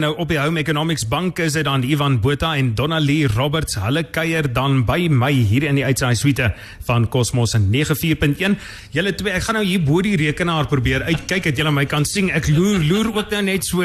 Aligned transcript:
Nou 0.00 0.14
op 0.16 0.30
die 0.32 0.38
Home 0.40 0.62
Economics 0.62 1.02
Bank 1.04 1.38
is 1.44 1.52
dit 1.58 1.66
dan 1.66 1.82
Ivan 1.84 2.14
Botha 2.24 2.54
en 2.56 2.70
Donnalie 2.74 3.26
Roberts. 3.28 3.74
Hulle 3.76 4.00
kuier 4.08 4.46
dan 4.48 4.78
by 4.88 5.10
my 5.12 5.28
hier 5.34 5.66
in 5.68 5.76
die 5.76 5.84
uitsaai 5.84 6.14
suite 6.16 6.46
van 6.88 7.04
Cosmos 7.12 7.52
94.1. 7.52 8.56
Julle 8.96 9.12
twee, 9.18 9.34
ek 9.36 9.44
gaan 9.44 9.58
nou 9.58 9.64
hier 9.68 9.82
bo 9.84 10.00
die 10.00 10.14
rekenaar 10.16 10.70
probeer 10.72 11.04
uitkyk 11.10 11.50
dat 11.50 11.60
julle 11.60 11.74
my 11.76 11.84
kan 11.90 12.08
sien. 12.08 12.30
Ek 12.32 12.48
loer 12.48 12.80
loer 12.80 13.10
ook 13.12 13.36
nou 13.36 13.42
net 13.50 13.68
so 13.68 13.84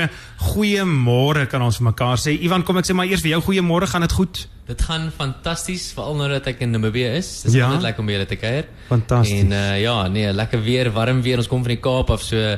goeiemôre 0.53 1.49
kan 1.51 1.67
ons 1.67 1.81
vir 1.81 1.89
mekaar 1.89 2.23
sê. 2.23 2.37
Ivan, 2.47 2.63
kom 2.63 2.79
ek 2.79 2.87
sê 2.87 2.95
maar 2.95 3.11
eers 3.11 3.25
vir 3.25 3.33
jou 3.35 3.43
goeiemôre, 3.49 3.91
gaan 3.91 4.07
dit 4.07 4.15
goed? 4.15 4.45
Dit 4.71 4.81
gaan 4.87 5.11
fantasties, 5.13 5.91
veral 5.93 6.15
nou 6.23 6.31
dat 6.31 6.47
ek 6.49 6.63
in 6.63 6.71
Namibië 6.73 7.11
is. 7.19 7.41
Dit 7.43 7.51
is 7.51 7.59
Ja. 7.59 7.73
ja. 7.75 7.83
lekker 7.89 8.01
om 8.01 8.07
by 8.07 8.15
julle 8.15 8.31
te 8.31 8.39
kuier. 8.39 8.71
Fantasties. 8.87 9.43
En 9.43 9.51
uh, 9.51 9.81
ja, 9.83 10.07
nee, 10.07 10.31
lekker 10.33 10.63
weer, 10.63 10.93
warm 10.95 11.19
weer. 11.27 11.43
Ons 11.43 11.51
kom 11.51 11.61
van 11.67 11.75
die 11.75 11.83
Kaap 11.83 12.09
af, 12.15 12.23
so 12.23 12.55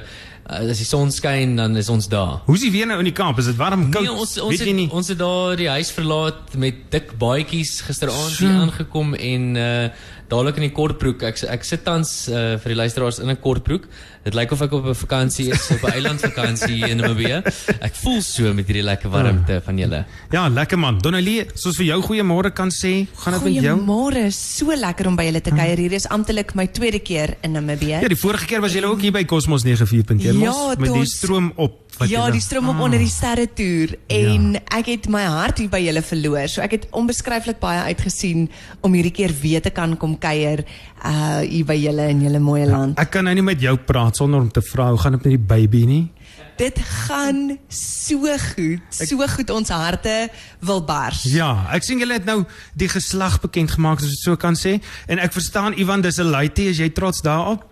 uh, 0.49 0.69
as 0.71 0.77
die 0.77 0.85
son 0.85 1.11
skyn, 1.11 1.55
dan 1.55 1.75
is 1.75 1.89
ons 1.89 2.07
daar. 2.07 2.41
Hoe's 2.45 2.61
die 2.61 2.71
weer 2.71 2.87
nou 2.87 2.99
in 2.99 3.05
die 3.05 3.13
Kaap? 3.13 3.37
Is 3.39 3.45
dit 3.45 3.55
warm, 3.55 3.89
koud? 3.91 4.03
Nee, 4.03 4.11
ons 4.11 4.37
ons 4.39 4.49
Weet 4.49 4.67
het, 4.67 4.75
nie? 4.75 4.89
ons 4.91 5.07
het 5.07 5.17
daar 5.19 5.55
die 5.55 5.69
huis 5.69 5.91
verlaat 5.91 6.55
met 6.55 6.75
dik 6.91 7.17
baadjies 7.19 7.81
gisteraand 7.81 8.31
So. 8.31 8.45
hier 8.45 8.55
aangekom 8.61 9.13
en 9.15 9.55
uh 9.55 9.89
dadelik 10.27 10.57
in 10.59 10.65
die 10.67 10.73
kortbroek. 10.75 11.21
Ek 11.23 11.37
ek 11.47 11.63
sit 11.63 11.85
tans 11.85 12.27
uh, 12.27 12.57
vir 12.59 12.73
die 12.73 12.75
luisteraars 12.75 13.19
in 13.23 13.29
'n 13.31 13.37
kortbroek. 13.39 13.85
Dit 14.27 14.35
lyk 14.35 14.51
of 14.51 14.61
ek 14.61 14.73
op 14.75 14.85
'n 14.91 14.93
vakansie 14.93 15.45
is, 15.55 15.69
op 15.71 15.83
'n 15.87 15.91
eilandvakansie 15.95 16.83
in 16.89 16.97
Namibië. 16.97 17.37
Ek 17.79 17.95
voel 17.95 18.21
so 18.21 18.53
met 18.53 18.67
hierdie 18.67 18.83
lekker 18.83 19.09
warmte 19.09 19.61
van 19.63 19.77
julle. 19.77 20.05
Ja, 20.31 20.49
lekker 20.49 20.77
man. 20.77 20.99
Donnalie, 20.99 21.45
soos 21.55 21.77
vir 21.77 21.85
jou 21.85 22.01
goeiemôre 22.01 22.51
kan 22.53 22.67
sê, 22.69 23.07
gaan 23.23 23.33
dit 23.39 23.43
met 23.43 23.63
jou? 23.63 23.77
Goeiemôre, 23.79 24.25
so 24.31 24.75
lekker 24.75 25.07
om 25.07 25.15
by 25.15 25.23
julle 25.29 25.41
te 25.41 25.51
kuier. 25.51 25.77
Hier 25.77 25.93
is 25.93 26.07
amptelik 26.07 26.53
my 26.55 26.67
tweede 26.67 26.99
keer 26.99 27.37
in 27.41 27.51
Namibië. 27.53 28.01
Ja, 28.03 28.07
die 28.07 28.19
vorige 28.19 28.45
keer 28.45 28.59
was 28.61 28.73
jy 28.73 28.83
ook 28.83 29.01
hier 29.01 29.11
by 29.13 29.23
Cosmos 29.23 29.63
94.1 29.63 30.36
Ja, 30.41 30.51
mos 30.51 30.77
met 30.77 30.93
die 30.93 31.05
stroom 31.05 31.51
op. 31.55 31.83
wat 31.97 32.09
Ja, 32.09 32.29
die 32.29 32.41
stroom 32.41 32.69
op 32.69 32.75
Ah. 32.75 32.81
onder 32.81 32.99
die 32.99 33.09
sterre 33.09 33.47
toer 33.53 33.95
en 34.07 34.55
ek 34.69 34.85
het 34.85 35.07
my 35.09 35.23
hart 35.23 35.57
hier 35.57 35.69
by 35.69 35.79
julle 35.81 36.01
verloor. 36.01 36.47
So 36.47 36.61
ek 36.61 36.71
het 36.71 36.87
onbeskryflik 36.91 37.59
baie 37.59 37.79
uitgesien 37.89 38.49
om 38.81 38.93
hierdie 38.93 39.11
keer 39.11 39.33
weer 39.41 39.61
te 39.61 39.69
kan 39.71 39.97
kom 39.97 40.17
kuier 40.19 40.63
uh 41.03 41.39
hier 41.41 41.65
by 41.65 41.73
julle 41.73 42.09
in 42.09 42.21
julle 42.21 42.39
mooi 42.39 42.65
land. 42.65 42.99
Ek 42.99 43.09
kan 43.11 43.23
nou 43.23 43.33
nie 43.33 43.41
met 43.43 43.59
jou 43.61 43.75
praat 43.77 44.15
sonder 44.15 44.39
om 44.41 44.51
te 44.51 44.61
vra 44.61 44.89
hoe 44.89 44.97
gaan 44.99 45.11
dit 45.17 45.23
met 45.23 45.31
die 45.31 45.45
baby 45.55 45.85
nie? 45.85 46.11
Dit 46.57 46.77
gaan 46.79 47.57
so 47.69 48.17
goed, 48.37 48.81
so 48.89 49.17
goed 49.27 49.49
ons 49.49 49.69
harte 49.69 50.29
wil 50.59 50.81
bars. 50.83 51.23
Ja, 51.23 51.67
ek 51.73 51.83
sien 51.83 51.99
julle 51.99 52.13
het 52.13 52.25
nou 52.25 52.45
die 52.75 52.89
geslag 52.89 53.39
bekend 53.41 53.71
gemaak 53.71 53.97
as 54.01 54.05
ek 54.11 54.21
so 54.23 54.35
kan 54.35 54.53
sê 54.55 54.81
en 55.07 55.17
ek 55.19 55.33
verstaan 55.33 55.73
Ivan 55.77 56.01
dis 56.01 56.17
'n 56.19 56.29
laaitjie, 56.29 56.69
is 56.69 56.77
jy 56.77 56.89
trots 56.89 57.21
daarop? 57.21 57.63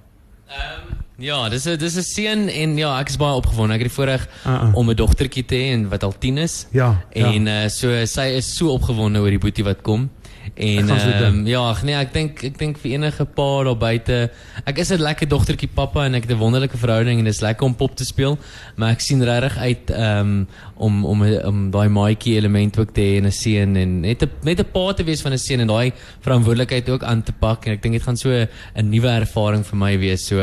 Ja, 1.18 1.48
dis 1.50 1.66
'n 1.66 1.78
dis 1.78 1.96
'n 1.96 2.04
seun 2.04 2.50
en 2.50 2.78
ja, 2.78 3.00
ek 3.00 3.10
is 3.10 3.18
baie 3.18 3.36
opgewonde. 3.36 3.74
Ek 3.74 3.82
het 3.82 3.88
die 3.90 3.96
voorreg 3.96 4.28
Ah, 4.44 4.62
ah. 4.64 4.76
om 4.76 4.90
'n 4.90 4.96
dogtertjie 4.96 5.46
te 5.46 5.56
hê 5.56 5.72
en 5.74 5.90
wat 5.90 6.04
al 6.04 6.14
10 6.20 6.38
is. 6.38 6.68
Ja, 6.72 7.02
ja. 7.14 7.32
En 7.32 7.48
uh, 7.48 7.68
so 7.70 8.06
sy 8.06 8.36
is 8.36 8.56
so 8.58 8.74
opgewonde 8.74 9.20
oor 9.20 9.30
die 9.30 9.40
boetie 9.40 9.64
wat 9.64 9.82
kom. 9.82 10.10
En 10.54 10.90
ehm, 10.90 11.34
dink. 11.34 11.48
ja, 11.48 11.60
ag 11.70 11.84
nee, 11.84 11.96
ek 11.96 12.14
dink 12.14 12.44
ek 12.44 12.58
dink 12.58 12.78
vir 12.80 12.92
enige 12.96 13.26
pa 13.26 13.48
daar 13.64 13.78
buite, 13.78 14.32
ek 14.64 14.78
is 14.78 14.92
'n 14.92 15.02
lekker 15.02 15.28
dogtertjie 15.28 15.70
pappa 15.74 16.06
en 16.06 16.16
ek 16.16 16.28
het 16.28 16.32
'n 16.32 16.40
wonderlike 16.40 16.78
verhouding 16.78 17.20
en 17.20 17.26
dit 17.26 17.34
is 17.34 17.42
lekker 17.42 17.66
om 17.66 17.76
pop 17.76 17.96
te 17.96 18.06
speel, 18.06 18.38
maar 18.76 18.92
ek 18.92 19.02
sien 19.02 19.24
regtig 19.24 19.58
uit 19.58 19.92
um, 19.92 20.48
om 20.76 21.06
om 21.06 21.24
om 21.24 21.72
daai 21.72 21.90
maatjie 21.90 22.36
element 22.36 22.78
ook 22.80 22.94
te 22.94 23.02
hê 23.02 23.18
in 23.18 23.26
'n 23.26 23.32
seun 23.32 23.76
en 23.76 24.00
net 24.02 24.24
'n 24.24 24.30
net 24.44 24.60
'n 24.60 24.72
pa 24.72 24.94
te 24.94 25.04
wees 25.04 25.22
van 25.22 25.34
'n 25.34 25.38
seun 25.38 25.60
en 25.60 25.68
daai 25.68 25.92
verantwoordelikheid 26.22 26.90
ook 26.90 27.04
aan 27.04 27.24
te 27.24 27.34
pak 27.34 27.66
en 27.66 27.74
ek 27.74 27.82
dink 27.82 27.94
dit 27.94 28.04
gaan 28.04 28.18
so 28.18 28.30
'n 28.30 28.90
nuwe 28.90 29.08
ervaring 29.08 29.66
vir 29.66 29.78
my 29.78 29.98
wees. 30.00 30.26
So 30.28 30.40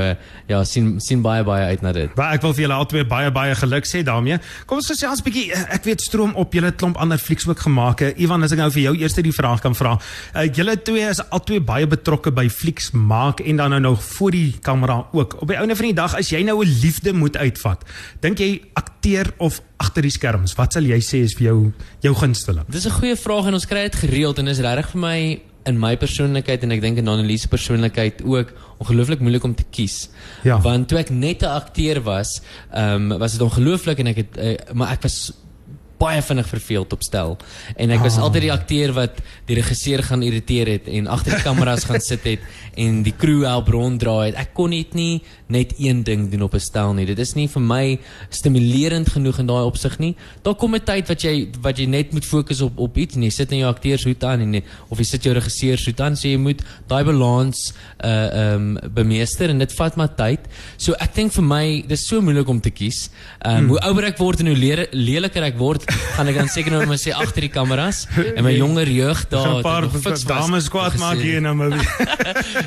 ja, 0.49 0.65
sien 0.65 1.01
sien 1.01 1.23
baie 1.23 1.45
baie 1.45 1.67
uit 1.67 1.83
na 1.83 1.93
dit. 1.93 2.17
Maar 2.17 2.35
ek 2.35 2.43
wil 2.43 2.53
vir 2.53 2.63
julle 2.63 2.75
albei 2.75 3.05
baie 3.05 3.31
baie 3.31 3.55
geluk 3.55 3.85
sê 3.85 4.03
daarmee. 4.03 4.39
Kom 4.67 4.77
ons 4.79 4.87
gesels 4.87 5.21
'n 5.21 5.25
bietjie. 5.25 5.53
Ek 5.53 5.85
weet 5.85 6.01
stroom 6.01 6.35
op 6.35 6.53
julle 6.53 6.73
klomp 6.73 6.97
ander 6.97 7.19
flieks 7.19 7.49
ook 7.49 7.61
gemaak. 7.61 8.01
Ivan, 8.17 8.43
as 8.43 8.53
ek 8.53 8.59
nou 8.59 8.71
vir 8.71 8.83
jou 8.83 8.97
eers 8.97 9.15
die 9.15 9.33
vraag 9.33 9.61
kan 9.61 9.75
vra. 9.75 9.92
Uh, 9.99 10.47
julle 10.53 10.77
twee 10.83 11.09
is 11.09 11.21
albei 11.31 11.61
baie 11.61 11.87
betrokke 11.87 12.33
by 12.35 12.49
flieks 12.49 12.91
maak 12.93 13.41
en 13.41 13.57
dan 13.57 13.71
nou 13.71 13.81
nog 13.81 14.03
voor 14.03 14.31
die 14.31 14.59
kamera 14.61 15.07
ook. 15.13 15.41
Op 15.43 15.49
die 15.49 15.57
einde 15.57 15.77
van 15.77 15.87
die 15.87 15.95
dag 15.95 16.17
as 16.19 16.31
jy 16.31 16.43
nou 16.43 16.65
'n 16.65 16.79
liefde 16.83 17.13
moet 17.13 17.37
uitvat, 17.37 17.85
dink 18.21 18.39
jy 18.39 18.63
akteer 18.75 19.33
of 19.39 19.61
agter 19.77 20.03
die 20.03 20.11
skerms? 20.11 20.55
Wat 20.55 20.73
sal 20.73 20.83
jy 20.83 21.01
sê 21.01 21.23
is 21.23 21.35
vir 21.35 21.47
jou 21.47 21.73
jou 22.01 22.15
gunsteling? 22.15 22.65
Dis 22.69 22.87
'n 22.87 22.99
goeie 23.01 23.17
vraag 23.17 23.47
en 23.47 23.55
ons 23.55 23.67
kry 23.67 23.83
dit 23.83 23.95
gereeld 23.95 24.39
en 24.39 24.45
dis 24.45 24.59
regtig 24.59 24.91
vir 24.91 25.01
my 25.01 25.41
in 25.69 25.79
my 25.79 25.95
persoonlikheid 26.01 26.65
en 26.67 26.75
ek 26.75 26.83
dink 26.83 26.99
in 26.99 27.11
Anneliese 27.11 27.51
persoonlikheid 27.53 28.23
ook 28.27 28.53
ongelooflik 28.83 29.21
moeilik 29.23 29.45
om 29.47 29.55
te 29.55 29.67
kies. 29.71 30.09
Ja. 30.47 30.59
Want 30.63 30.89
toe 30.91 30.99
ek 30.99 31.11
net 31.11 31.43
'n 31.43 31.55
akteur 31.55 32.03
was, 32.03 32.43
ehm 32.73 33.13
um, 33.13 33.19
was 33.19 33.33
dit 33.33 33.41
ongelooflik 33.41 33.99
en 33.99 34.07
ek 34.07 34.17
het 34.17 34.37
uh, 34.37 34.75
maar 34.75 34.93
ek 34.93 35.03
was 35.03 35.33
baie 36.03 36.23
vinnig 36.23 36.49
verveeld 36.51 36.93
op 36.97 37.03
stel. 37.07 37.37
En 37.77 37.91
ek 37.95 38.01
was 38.03 38.17
Ah. 38.19 38.25
altyd 38.27 38.43
die 38.49 38.53
akteur 38.53 38.93
wat 38.97 39.21
die 39.47 39.55
regisseur 39.61 40.03
gaan 40.03 40.23
irriteer 40.23 40.67
het 40.67 40.89
en 40.89 41.07
agter 41.07 41.37
die 41.39 41.43
kameras 41.47 41.85
gaan 41.89 42.01
sit 42.01 42.25
het 42.27 42.41
en 42.77 43.03
die 43.07 43.15
crew 43.17 43.45
help 43.47 43.69
ronddraai 43.69 44.27
het. 44.33 44.37
Ek 44.41 44.55
kon 44.55 44.71
net 44.71 44.95
nie 44.95 45.23
net 45.53 45.75
een 45.79 46.03
ding 46.03 46.31
doen 46.31 46.43
op 46.43 46.55
'n 46.55 46.61
stel 46.61 46.95
nie. 46.95 47.05
Dit 47.07 47.19
is 47.19 47.35
nie 47.35 47.47
vir 47.49 47.61
my 47.63 47.99
stimulerend 48.31 49.09
genoeg 49.13 49.39
in 49.43 49.47
daai 49.51 49.65
opsig 49.69 49.99
nie. 50.01 50.15
Daar 50.43 50.55
kom 50.55 50.75
'n 50.75 50.81
tyd 50.85 51.09
wat 51.09 51.21
jy 51.23 51.49
wat 51.63 51.79
jy 51.79 51.87
net 51.87 52.13
moet 52.13 52.25
fokus 52.25 52.61
op 52.61 52.79
op 52.79 52.97
iets 52.97 53.15
en 53.17 53.23
jy 53.23 53.31
sit 53.31 53.53
in 53.53 53.59
jou 53.59 53.69
akteurshoed 53.75 54.25
aan 54.25 54.41
en 54.41 54.53
jy, 54.55 54.63
of 54.91 54.99
jy 54.99 55.05
sit 55.05 55.23
jou 55.25 55.35
regisseurshoed 55.35 56.01
aan, 56.01 56.17
so 56.17 56.29
jy 56.29 56.37
moet 56.39 56.63
daai 56.89 57.05
balans 57.05 57.73
uh 58.05 58.55
um, 58.55 58.79
bemeester 58.95 59.51
en 59.51 59.59
dit 59.59 59.73
vat 59.73 59.97
maar 59.97 60.15
tyd. 60.17 60.41
So 60.77 60.93
ek 61.01 61.15
dink 61.15 61.33
vir 61.33 61.45
my 61.45 61.85
dis 61.89 62.07
so 62.07 62.21
moeilik 62.21 62.49
om 62.49 62.61
te 62.61 62.71
kies. 62.71 63.11
Um, 63.47 63.69
hoe 63.69 63.79
ouer 63.81 64.05
ek 64.05 64.19
word 64.19 64.41
en 64.41 64.47
hoe 64.47 64.57
lere- 64.57 64.89
leliker 64.93 65.43
ek 65.43 65.59
word, 65.59 65.85
gaan 66.17 66.29
ek 66.29 66.37
dan 66.37 66.49
seker 66.49 66.71
nou 66.75 66.87
maar 66.87 66.99
sê 67.01 67.13
agter 67.15 67.41
die 67.47 67.51
kameras 67.53 68.07
en 68.37 68.45
my 68.45 68.53
jonger 68.57 68.89
jeug 68.89 69.25
daar 69.29 69.43
Gaan 69.45 69.53
'n 69.53 69.57
het 69.57 69.67
paar 69.67 69.89
fiks 70.05 70.25
dames 70.25 70.69
kwaad 70.69 70.97
maak 70.99 71.19
hier 71.19 71.41
nou 71.41 71.55
maar. 71.61 71.73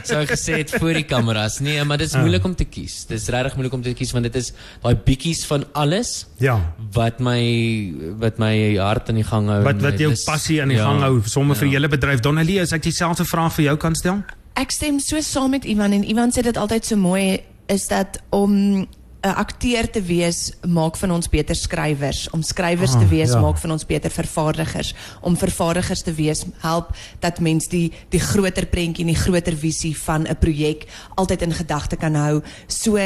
sou 0.04 0.20
ek 0.22 0.30
gesê 0.36 0.58
het 0.62 0.72
voor 0.80 0.94
die 0.94 1.04
kameras. 1.04 1.60
Nee, 1.60 1.84
maar 1.84 1.98
dit 1.98 2.08
is 2.08 2.16
moeilik 2.16 2.44
om 2.46 2.56
te 2.56 2.66
kies. 2.66 3.06
Dit 3.06 3.20
is 3.22 3.28
regtig 3.28 3.56
moeilik 3.56 3.74
om 3.74 3.82
te 3.82 3.94
kies 3.94 4.12
want 4.12 4.24
dit 4.24 4.36
is 4.36 4.54
daai 4.82 4.96
bietjies 4.96 5.46
van 5.46 5.66
alles 5.74 6.26
Ja. 6.40 6.60
wat 6.94 7.20
my 7.20 7.94
wat 8.20 8.38
my 8.40 8.76
hart 8.78 9.10
in 9.10 9.16
die 9.16 9.24
gang 9.24 9.48
hou. 9.50 9.62
Wat 9.64 9.76
en 9.76 9.82
wat 9.82 10.00
jou 10.00 10.10
lus- 10.10 10.24
passie 10.24 10.62
aan 10.62 10.70
die 10.70 10.78
ja, 10.78 10.86
gang 10.86 11.02
hou 11.02 11.22
sommer 11.26 11.56
vir 11.56 11.68
ja. 11.68 11.74
julle 11.74 11.88
bedryf. 11.90 12.20
Donnalie, 12.20 12.62
as 12.62 12.72
ek 12.74 12.84
dieselfde 12.84 13.26
vraag 13.26 13.54
vir 13.54 13.66
jou 13.66 13.78
kan 13.78 13.96
stel? 13.96 14.24
Ek 14.56 14.72
stem 14.72 15.00
so 15.00 15.20
saam 15.22 15.52
met 15.52 15.66
Ivan 15.66 15.92
en 15.94 16.04
Ivan 16.10 16.32
sê 16.32 16.42
dit 16.42 16.58
altyd 16.58 16.86
so 16.86 16.96
mooi 16.96 17.40
is 17.68 17.88
dat 17.88 18.20
om 18.30 18.86
'n 19.26 19.34
akteur 19.42 19.90
te 19.90 20.02
wees 20.06 20.52
maak 20.68 20.98
van 21.02 21.12
ons 21.12 21.30
beter 21.30 21.56
skrywers, 21.56 22.28
om 22.30 22.44
skrywers 22.46 22.94
Ah, 22.94 23.00
te 23.00 23.08
wees 23.10 23.34
ja. 23.34 23.40
maak 23.42 23.58
van 23.58 23.72
ons 23.72 23.86
beter 23.86 24.12
vervaardigers, 24.12 24.94
om 25.22 25.38
vervaardigers 25.38 26.02
te 26.06 26.14
wees 26.14 26.44
help 26.62 26.94
dat 27.20 27.40
mens 27.40 27.68
die 27.68 27.92
die 28.10 28.20
groter 28.20 28.66
prentjie 28.70 29.06
en 29.06 29.14
die 29.14 29.24
groter 29.24 29.58
visie 29.58 29.96
van 29.98 30.28
'n 30.28 30.38
projek 30.38 30.86
altyd 31.16 31.42
in 31.42 31.54
gedagte 31.54 31.96
kan 31.96 32.14
hou. 32.16 32.42
So 32.68 32.98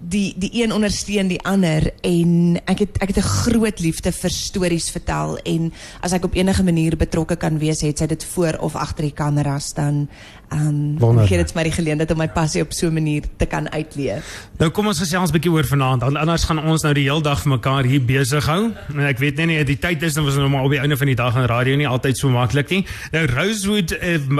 die 0.00 0.34
die 0.36 0.50
een 0.62 0.72
ondersteun 0.72 1.28
die 1.28 1.42
ander 1.44 1.92
en 2.02 2.58
ek 2.64 2.78
het 2.78 2.98
ek 3.02 3.08
het 3.14 3.18
'n 3.18 3.32
groot 3.44 3.80
liefde 3.80 4.12
vir 4.12 4.30
stories 4.30 4.90
vertel 4.90 5.38
en 5.44 5.72
as 6.00 6.12
ek 6.12 6.24
op 6.24 6.34
enige 6.34 6.62
manier 6.62 6.96
betrokke 6.96 7.36
kan 7.36 7.58
wees, 7.58 7.80
het 7.80 7.98
sy 7.98 8.06
dit 8.06 8.24
voor 8.24 8.56
of 8.60 8.74
agter 8.74 9.04
die 9.04 9.14
kameras 9.14 9.72
dan 9.74 10.08
ehm 10.50 10.66
um, 10.66 10.98
Wonderlik. 10.98 11.28
gee 11.28 11.38
dit 11.38 11.52
vir 11.52 11.58
my 11.60 11.62
die 11.62 11.72
geleentheid 11.72 12.10
om 12.10 12.18
my 12.18 12.28
passie 12.28 12.62
op 12.62 12.72
so 12.72 12.86
'n 12.86 12.92
manier 12.92 13.22
te 13.36 13.46
kan 13.46 13.70
uitleef. 13.72 14.48
Nou 14.58 14.70
kom 14.70 14.86
ons 14.86 14.98
gesels 14.98 15.30
'n 15.30 15.32
bietjie 15.32 15.50
oor 15.52 15.64
vanaand. 15.64 16.02
Anders 16.02 16.44
gaan 16.44 16.58
ons 16.58 16.82
nou 16.82 16.94
die 16.94 17.04
hele 17.08 17.22
dag 17.22 17.40
vir 17.42 17.50
mekaar 17.52 17.84
hier 17.84 18.04
besig 18.04 18.46
hou. 18.46 18.72
En 18.88 19.00
ek 19.06 19.18
weet 19.18 19.36
net 19.36 19.46
nie 19.46 19.64
die 19.64 19.78
tyd 19.78 20.02
is 20.02 20.14
dan 20.14 20.24
was 20.24 20.34
nou 20.34 20.48
maar 20.48 20.64
op 20.64 20.70
die 20.70 20.80
einde 20.80 20.96
van 20.96 21.06
die 21.06 21.14
dag 21.14 21.36
aan 21.36 21.46
radio 21.46 21.76
nie 21.76 21.88
altyd 21.88 22.16
so 22.16 22.28
maklik 22.28 22.70
nie. 22.70 22.86
Nou 23.12 23.26
Rosewood 23.26 23.94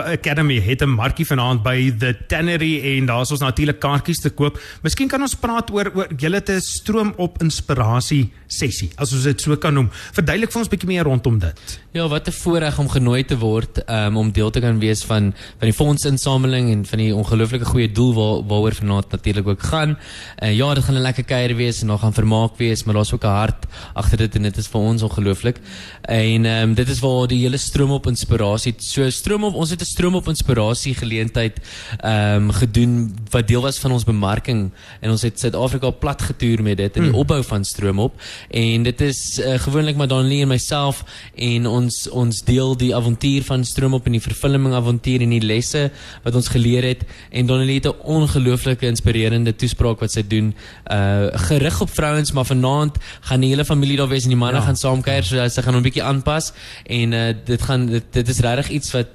Academy 0.04 0.60
het 0.60 0.82
'n 0.82 0.88
markie 0.88 1.26
vanaand 1.26 1.62
by 1.62 1.92
the 1.98 2.16
Tannery 2.26 2.98
en 2.98 3.06
daar's 3.06 3.30
ons 3.30 3.40
natuurlik 3.40 3.78
kaartjies 3.80 4.20
te 4.20 4.30
koop. 4.30 4.58
Miskien 4.82 5.08
kan 5.08 5.22
ons 5.22 5.34
praat 5.34 5.70
oor 5.70 5.90
oor 5.94 6.08
julle 6.16 6.42
te 6.42 6.60
stroom 6.60 7.14
op 7.16 7.40
inspirasie 7.42 8.30
sessie, 8.46 8.90
as 8.96 9.12
ons 9.12 9.22
dit 9.22 9.40
so 9.40 9.56
kan 9.56 9.74
noem. 9.74 9.88
Verduidelik 10.12 10.50
vir 10.52 10.58
ons 10.60 10.68
'n 10.68 10.70
bietjie 10.70 10.88
meer 10.88 11.04
rondom 11.04 11.38
dit. 11.38 11.80
Ja, 11.92 12.08
wat 12.08 12.26
'n 12.28 12.32
voorreg 12.32 12.78
om 12.78 12.88
genooi 12.88 13.24
te 13.24 13.38
word 13.38 13.82
um, 13.88 14.16
om 14.16 14.32
deel 14.32 14.50
te 14.50 14.60
kan 14.60 14.78
wees 14.78 15.04
van 15.04 15.32
van 15.58 15.68
die 15.68 15.72
fondsinsameling 16.00 16.70
en 16.72 16.84
van 16.86 16.98
die 16.98 17.10
ongelooflike 17.14 17.66
goeie 17.68 17.88
doel 17.92 18.14
waar 18.16 18.38
waaroor 18.48 18.74
vanaand 18.74 19.10
natuurlik 19.12 19.48
ook 19.48 19.62
gaan. 19.62 19.98
Uh, 20.42 20.52
ja, 20.56 20.74
dit 20.74 20.84
gaan 20.84 20.94
'n 20.94 21.02
lekker 21.02 21.24
kuier 21.24 21.56
wees 21.56 21.80
en 21.80 21.88
daar 21.88 21.98
gaan 21.98 22.12
vermaak 22.12 22.56
wees, 22.56 22.84
maar 22.84 22.94
daar's 22.94 23.12
ook 23.12 23.24
'n 23.24 23.26
hart 23.26 23.66
agter 23.94 24.18
dit 24.18 24.34
en 24.34 24.42
dit 24.42 24.56
is 24.56 24.66
vir 24.66 24.80
ons 24.80 25.02
ongelooflik. 25.02 25.58
En 26.02 26.44
ehm 26.44 26.68
um, 26.68 26.74
dit 26.74 26.88
is 26.88 27.00
waar 27.00 27.26
die 27.26 27.40
hele 27.40 27.56
stroom 27.56 27.90
op 27.90 28.06
inspirasie. 28.06 28.74
So 28.78 29.10
stroom 29.10 29.44
op 29.44 29.54
ons 29.54 29.70
het 29.70 29.80
'n 29.80 29.84
stroom 29.84 30.14
op 30.14 30.28
inspirasie 30.28 30.94
geleentheid 30.94 31.60
ehm 31.98 32.34
um, 32.34 32.50
gedoen 32.50 33.14
wat 33.30 33.48
deel 33.48 33.60
was 33.60 33.78
van 33.78 33.92
ons 33.92 34.04
bemarking 34.04 34.70
en 35.00 35.10
ons 35.10 35.22
het 35.22 35.40
Suid-Afrika 35.40 35.90
plat 35.90 36.22
getoer 36.22 36.62
met 36.62 36.76
dit 36.76 36.96
in 36.96 37.02
die 37.02 37.14
opbou 37.14 37.42
van 37.44 37.64
stroom 37.64 37.98
op 37.98 38.20
en 38.50 38.82
dit 38.82 39.00
is 39.00 39.38
uh, 39.38 39.58
gewoonlik 39.58 39.96
maar 39.96 40.08
Donnie 40.08 40.42
en 40.42 40.48
myself 40.48 41.04
en 41.34 41.66
ons 41.66 42.08
ons 42.08 42.42
deel 42.42 42.76
die 42.76 42.94
avontuur 42.96 43.42
van 43.42 43.64
stroom 43.64 43.94
op 43.94 44.06
en 44.06 44.12
die 44.12 44.20
vervulling 44.20 44.74
avontuur 44.74 45.20
en 45.20 45.30
die 45.30 45.44
lesse 45.44 45.89
lesse 45.90 46.22
wat 46.24 46.34
ons 46.34 46.48
geleer 46.48 46.82
het 46.84 47.04
en 47.30 47.46
Donnelly 47.46 47.74
het 47.74 47.86
'n 47.86 47.94
ongelooflike 48.04 48.86
inspirerende 48.86 49.52
toespraak 49.56 50.00
wat 50.00 50.12
sy 50.12 50.22
doen 50.26 50.54
uh 50.90 51.26
gerig 51.48 51.80
op 51.80 51.90
vrouens 51.90 52.32
maar 52.32 52.44
vanaand 52.46 52.96
gaan 53.20 53.40
die 53.40 53.48
hele 53.50 53.64
familie 53.64 53.96
daar 53.96 54.08
wees 54.08 54.22
en 54.24 54.30
die 54.30 54.36
manne 54.38 54.58
Ja. 54.58 54.64
gaan 54.64 54.76
saamkuier 54.76 55.22
so 55.24 55.48
sy 55.48 55.62
gaan 55.62 55.74
hom 55.74 55.82
'n 55.82 55.88
bietjie 55.90 56.02
aanpas 56.02 56.52
en 56.86 57.12
uh 57.12 57.34
dit 57.44 57.62
gaan 57.62 57.86
dit, 57.86 58.04
dit 58.12 58.28
is 58.28 58.40
regtig 58.40 58.68
iets 58.70 58.92
wat 58.92 59.06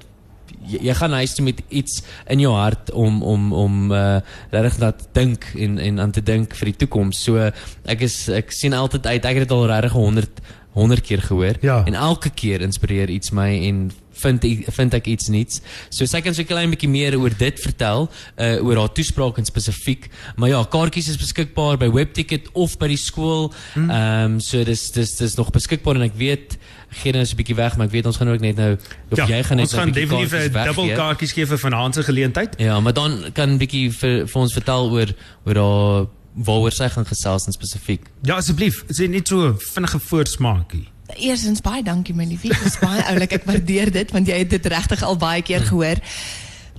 jy, 0.66 0.78
jy 0.82 0.94
gaan 0.94 1.12
huis 1.12 1.34
toe 1.34 1.44
met 1.44 1.62
iets 1.68 2.02
in 2.28 2.40
jou 2.40 2.54
hart 2.54 2.90
om 2.92 3.22
om 3.22 3.52
om 3.52 3.92
uh 3.92 4.20
regtig 4.50 4.76
dat 4.78 5.08
dink 5.12 5.44
en 5.58 5.78
en 5.78 6.00
aan 6.00 6.10
te 6.10 6.22
dink 6.22 6.54
vir 6.54 6.64
die 6.72 6.76
toekoms. 6.76 7.22
So 7.24 7.50
ek 7.84 8.00
is 8.00 8.28
ek 8.28 8.50
sien 8.52 8.72
altyd 8.72 9.06
uit. 9.06 9.24
Ek 9.24 9.34
het 9.36 9.48
dit 9.48 9.50
al 9.50 9.66
regtig 9.66 9.92
100 9.92 10.28
100 10.72 11.00
keer 11.00 11.22
gehoor 11.22 11.54
Ja. 11.60 11.82
en 11.86 11.94
elke 11.94 12.30
keer 12.30 12.60
inspireer 12.60 13.08
iets 13.08 13.30
my 13.30 13.48
en 13.68 13.90
vind 14.22 14.44
vind 14.76 14.94
ek 14.94 15.06
iets 15.06 15.28
nuuts. 15.28 15.60
So 15.90 16.06
sy 16.06 16.20
kan 16.20 16.34
so 16.34 16.42
'n 16.42 16.46
klein 16.46 16.70
bietjie 16.70 16.88
meer 16.88 17.18
oor 17.18 17.30
dit 17.30 17.60
vertel, 17.60 18.08
uh 18.38 18.64
oor 18.64 18.76
haar 18.76 18.92
toespraak 18.92 19.38
in 19.38 19.44
spesifiek. 19.44 20.08
Maar 20.36 20.48
ja, 20.48 20.64
kaartjies 20.64 21.08
is 21.08 21.16
beskikbaar 21.16 21.76
by 21.78 21.90
Webticket 21.90 22.48
of 22.52 22.78
by 22.78 22.88
die 22.88 22.96
skool. 22.96 23.52
Ehm 23.74 23.90
um, 23.90 24.40
so 24.40 24.64
dis 24.64 24.90
dis 24.90 25.16
dis 25.16 25.36
nog 25.36 25.50
beskikbaar 25.50 25.96
en 25.96 26.02
ek 26.02 26.16
weet 26.16 26.58
geen 27.02 27.14
is 27.14 27.32
'n 27.32 27.36
bietjie 27.36 27.56
weg, 27.56 27.76
maar 27.76 27.86
ek 27.86 27.92
weet 27.92 28.06
ons 28.06 28.16
gaan 28.16 28.28
ook 28.28 28.40
net 28.40 28.56
nou 28.56 28.76
of 29.10 29.18
jy 29.18 29.42
gaan 29.42 29.56
net 29.56 29.66
ons 29.66 29.74
gaan 29.74 29.90
nou 29.90 30.00
'n 30.00 30.08
bietjie 30.08 30.08
definitief 30.08 30.32
'n 30.32 30.52
kaartjies 30.52 30.66
dubbel 30.66 30.84
weggee. 30.84 30.96
kaartjies 30.96 31.32
gee 31.32 31.46
vir 31.46 31.58
vanaand 31.58 31.94
se 31.94 32.02
geleentheid. 32.02 32.54
Ja, 32.58 32.80
maar 32.80 32.92
dan 32.92 33.32
kan 33.32 33.50
'n 33.50 33.58
bietjie 33.58 33.90
vir 33.92 34.26
vir 34.26 34.42
ons 34.42 34.52
vertel 34.52 34.90
oor 34.90 35.08
oor 35.44 35.56
haar 35.56 36.06
waaroor 36.36 36.72
sy 36.72 36.88
gaan 36.88 37.06
gesels 37.06 37.46
in 37.46 37.52
spesifiek. 37.52 38.10
Ja, 38.22 38.36
asseblief, 38.36 38.84
sê 38.92 39.08
net 39.08 39.28
so 39.28 39.48
'n 39.48 39.58
vinnige 39.58 39.98
voorsmaakie. 39.98 40.88
Eerstens 41.14 41.60
baie 41.60 41.82
dankie 41.82 42.14
my 42.14 42.24
liefie. 42.24 42.50
Dit 42.50 42.64
is 42.66 42.78
baie 42.78 43.02
oulik. 43.10 43.32
Ek 43.32 43.44
waardeer 43.44 43.90
dit 43.92 44.10
want 44.10 44.26
jy 44.26 44.38
het 44.42 44.50
dit 44.50 44.66
regtig 44.66 45.02
al 45.02 45.16
baie 45.16 45.42
keer 45.42 45.60
gehoor. 45.60 45.96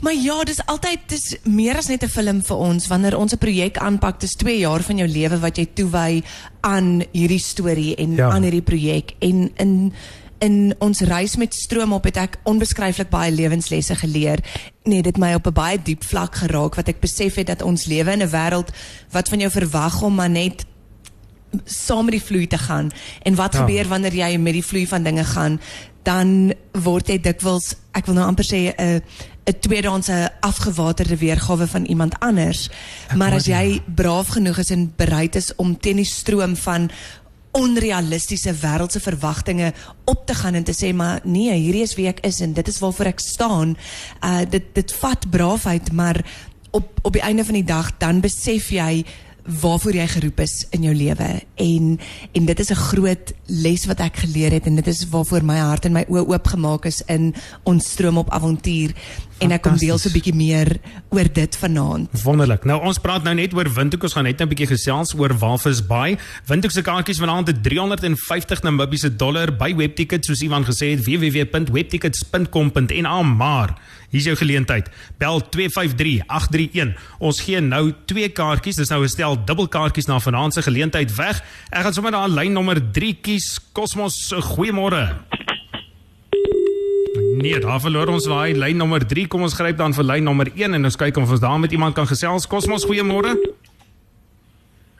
Maar 0.02 0.14
ja, 0.14 0.44
dis 0.46 0.60
altyd 0.70 1.00
dis 1.10 1.38
meer 1.44 1.78
as 1.78 1.88
net 1.88 2.04
'n 2.04 2.08
film 2.10 2.44
vir 2.44 2.58
ons 2.58 2.88
wanneer 2.88 3.18
ons 3.18 3.34
'n 3.34 3.38
projek 3.38 3.78
aanpak. 3.78 4.20
Dis 4.20 4.36
2 4.36 4.60
jaar 4.60 4.84
van 4.84 4.98
jou 4.98 5.08
lewe 5.08 5.40
wat 5.40 5.58
jy 5.58 5.66
toewy 5.74 6.24
aan 6.62 7.04
hierdie 7.14 7.40
storie 7.40 7.96
en 7.96 8.16
Ja. 8.16 8.30
aan 8.30 8.44
hierdie 8.44 8.62
projek. 8.62 9.16
En 9.20 9.52
in 9.58 9.94
in 10.40 10.76
ons 10.80 11.00
reis 11.00 11.36
met 11.36 11.54
stroom 11.54 11.94
op 11.94 12.04
het 12.04 12.18
ek 12.18 12.38
onbeskryflik 12.44 13.10
baie 13.10 13.32
lewenslesse 13.32 13.96
geleer. 13.96 14.38
Nee, 14.84 15.02
dit 15.02 15.18
my 15.18 15.34
op 15.34 15.48
'n 15.48 15.54
baie 15.54 15.80
diep 15.84 16.04
vlak 16.04 16.36
geraak 16.36 16.76
wat 16.76 16.88
ek 16.88 17.00
besef 17.00 17.36
het 17.36 17.48
dat 17.48 17.62
ons 17.62 17.86
lewe 17.86 18.12
in 18.12 18.22
'n 18.22 18.30
wêreld 18.30 18.70
wat 19.12 19.30
van 19.30 19.40
jou 19.40 19.52
verwag 19.52 20.02
om 20.02 20.16
maar 20.16 20.30
net 20.30 20.66
saam 21.66 22.06
met 22.06 22.14
die 22.14 22.24
vloei 22.24 22.48
te 22.48 22.58
gaan. 22.58 22.92
En 23.24 23.36
wat 23.36 23.54
Ja. 23.54 23.60
gebeur 23.60 23.88
wanneer 23.88 24.14
jy 24.14 24.38
met 24.38 24.54
die 24.54 24.66
vloei 24.66 24.88
van 24.88 25.04
dinge 25.04 25.24
gaan? 25.24 25.60
Dan 26.04 26.54
word 26.72 27.08
jy 27.08 27.20
dikwels, 27.22 27.76
ek 27.92 28.06
wil 28.06 28.16
nou 28.16 28.28
amper 28.28 28.46
sê 28.46 28.74
'n 28.78 29.02
'n 29.48 29.60
tweedehandse 29.60 30.32
afgewaterde 30.40 31.18
weergawe 31.18 31.68
van 31.68 31.86
iemand 31.86 32.20
anders. 32.20 32.70
maar 33.16 33.34
as 33.34 33.46
jy 33.46 33.82
braaf 33.96 34.28
genoeg 34.28 34.58
is 34.58 34.70
en 34.70 34.94
bereid 34.96 35.36
is 35.36 35.56
om 35.56 35.78
teen 35.80 35.96
die 35.96 36.06
stroom 36.06 36.56
van 36.56 36.90
onrealistiese 37.52 38.54
wêreldse 38.54 39.00
verwagtinge 39.00 39.74
op 40.06 40.26
te 40.26 40.34
gaan 40.36 40.54
en 40.54 40.64
te 40.64 40.74
sê 40.76 40.94
maar 40.96 41.20
nee, 41.24 41.54
hierdie 41.54 41.82
is 41.82 41.96
wie 41.96 42.08
ek 42.08 42.20
is 42.28 42.40
en 42.42 42.54
dit 42.54 42.68
is 42.68 42.80
waarvoor 42.80 43.06
ek 43.06 43.20
staan. 43.24 43.78
Uh 44.24 44.42
dit 44.50 44.64
dit 44.74 44.94
vat 45.02 45.30
braafheid, 45.30 45.92
maar 45.92 46.22
op 46.72 47.00
op 47.02 47.14
die 47.14 47.22
einde 47.22 47.46
van 47.46 47.54
die 47.54 47.64
dag 47.68 47.92
dan 47.98 48.20
besef 48.22 48.70
jy 48.70 49.06
waarvoor 49.48 49.96
jy 49.96 50.08
geroep 50.12 50.42
is 50.44 50.66
in 50.76 50.84
jou 50.84 50.94
lewe 50.96 51.28
en 51.56 52.00
en 52.32 52.46
dit 52.46 52.60
is 52.60 52.72
'n 52.72 52.76
groot 52.76 53.34
les 53.46 53.86
wat 53.86 54.00
ek 54.00 54.18
geleer 54.18 54.52
het 54.52 54.66
en 54.66 54.76
dit 54.76 54.88
is 54.88 55.10
waarvoor 55.10 55.44
my 55.44 55.58
hart 55.58 55.86
en 55.86 55.94
my 55.94 56.06
oë 56.10 56.28
oopgemaak 56.28 56.86
is 56.86 57.02
in 57.08 57.34
ons 57.64 57.90
stroom 57.90 58.18
op 58.18 58.30
avontuur 58.30 58.94
en 59.40 59.52
ek 59.52 59.62
kom 59.62 59.78
deel 59.78 59.98
so 59.98 60.10
'n 60.10 60.14
bietjie 60.14 60.36
meer 60.36 60.80
oor 61.10 61.34
dit 61.34 61.56
vanaand. 61.56 62.10
Wonderlik. 62.24 62.66
Nou 62.66 62.82
ons 62.82 62.98
praat 62.98 63.24
nou 63.24 63.36
net 63.36 63.54
oor 63.54 63.74
Windhoek. 63.74 64.04
Ons 64.04 64.14
gaan 64.14 64.24
net 64.24 64.42
'n 64.42 64.48
bietjie 64.48 64.68
gesels 64.68 65.14
oor 65.14 65.38
Walvis 65.38 65.86
Bay. 65.86 66.18
Windhoek 66.48 66.72
se 66.72 66.82
kaartjies 66.82 67.20
vanaand 67.20 67.48
het 67.48 67.64
350 67.64 68.64
Namibiese 68.64 69.16
dollar 69.16 69.56
by 69.56 69.76
Webticket 69.76 70.26
soos 70.26 70.42
Ivan 70.42 70.66
gesê 70.66 70.90
het 70.96 71.06
www.webtickets.com.na 71.06 73.22
maar 73.22 73.76
hier's 74.10 74.26
jou 74.26 74.36
geleentheid. 74.36 74.90
Bel 75.18 75.50
253831. 75.50 76.96
Ons 77.20 77.42
gee 77.42 77.62
nou 77.62 77.94
twee 78.06 78.30
kaartjies. 78.30 78.76
Dis 78.76 78.90
nou 78.90 79.04
'n 79.04 79.10
stel 79.10 79.37
dubbelkaartjies 79.46 80.08
na 80.08 80.20
vanaand 80.20 80.54
se 80.54 80.62
geleentheid 80.62 81.16
weg. 81.16 81.42
Ek 81.70 81.84
gaan 81.86 81.94
sommer 81.94 82.12
na 82.12 82.26
lyn 82.28 82.54
nommer 82.54 82.80
3 82.92 83.14
kies. 83.22 83.60
Cosmos, 83.74 84.34
goeiemôre. 84.54 85.04
Nee, 87.38 87.60
daar 87.60 87.80
verloor 87.82 88.10
ons 88.14 88.26
daai 88.26 88.54
lyn 88.58 88.78
nommer 88.78 89.06
3. 89.06 89.28
Kom 89.28 89.42
ons 89.46 89.54
gryp 89.54 89.78
dan 89.78 89.94
vir 89.94 90.04
lyn 90.04 90.24
nommer 90.24 90.50
1 90.56 90.74
en 90.74 90.90
ons 90.90 90.96
kyk 91.00 91.18
of 91.18 91.30
ons 91.32 91.40
daar 91.44 91.60
met 91.60 91.72
iemand 91.72 91.96
kan 91.96 92.08
gesels. 92.08 92.48
Cosmos, 92.48 92.86
goeiemôre. 92.86 93.36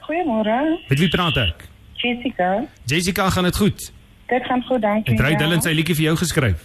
Goeiemôre, 0.08 0.58
Met 0.90 1.00
wie 1.00 1.10
praat 1.12 1.38
ek? 1.38 1.68
Jessica. 2.00 2.64
Jessica, 2.86 3.30
gaan 3.30 3.44
dit 3.44 3.58
goed? 3.58 3.92
Dit 4.28 4.44
gaan 4.46 4.64
goed, 4.64 4.82
dankie. 4.82 5.14
Het 5.14 5.22
Ry 5.26 5.32
ja. 5.32 5.38
Dillon 5.38 5.62
sy 5.62 5.74
liedjie 5.76 5.96
vir 5.96 6.06
jou 6.12 6.18
geskryf? 6.22 6.64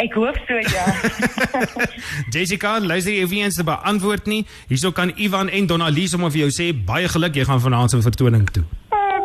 Ek 0.00 0.14
hoop 0.16 0.36
so 0.48 0.56
ja. 0.72 0.84
Jessica, 2.34 2.78
luister 2.80 3.12
jy 3.12 3.26
weer 3.28 3.48
eens 3.48 3.58
te 3.60 3.64
beantwoord 3.66 4.30
nie. 4.30 4.44
Hierso 4.70 4.94
kan 4.96 5.12
Ivan 5.20 5.50
en 5.52 5.66
Donalie 5.68 6.06
sommer 6.08 6.32
vir 6.32 6.46
jou 6.46 6.52
sê 6.56 6.70
baie 6.72 7.08
geluk, 7.10 7.36
jy 7.36 7.44
gaan 7.48 7.60
vanaand 7.60 7.92
se 7.92 8.00
vertoning 8.04 8.46
toe. 8.54 8.64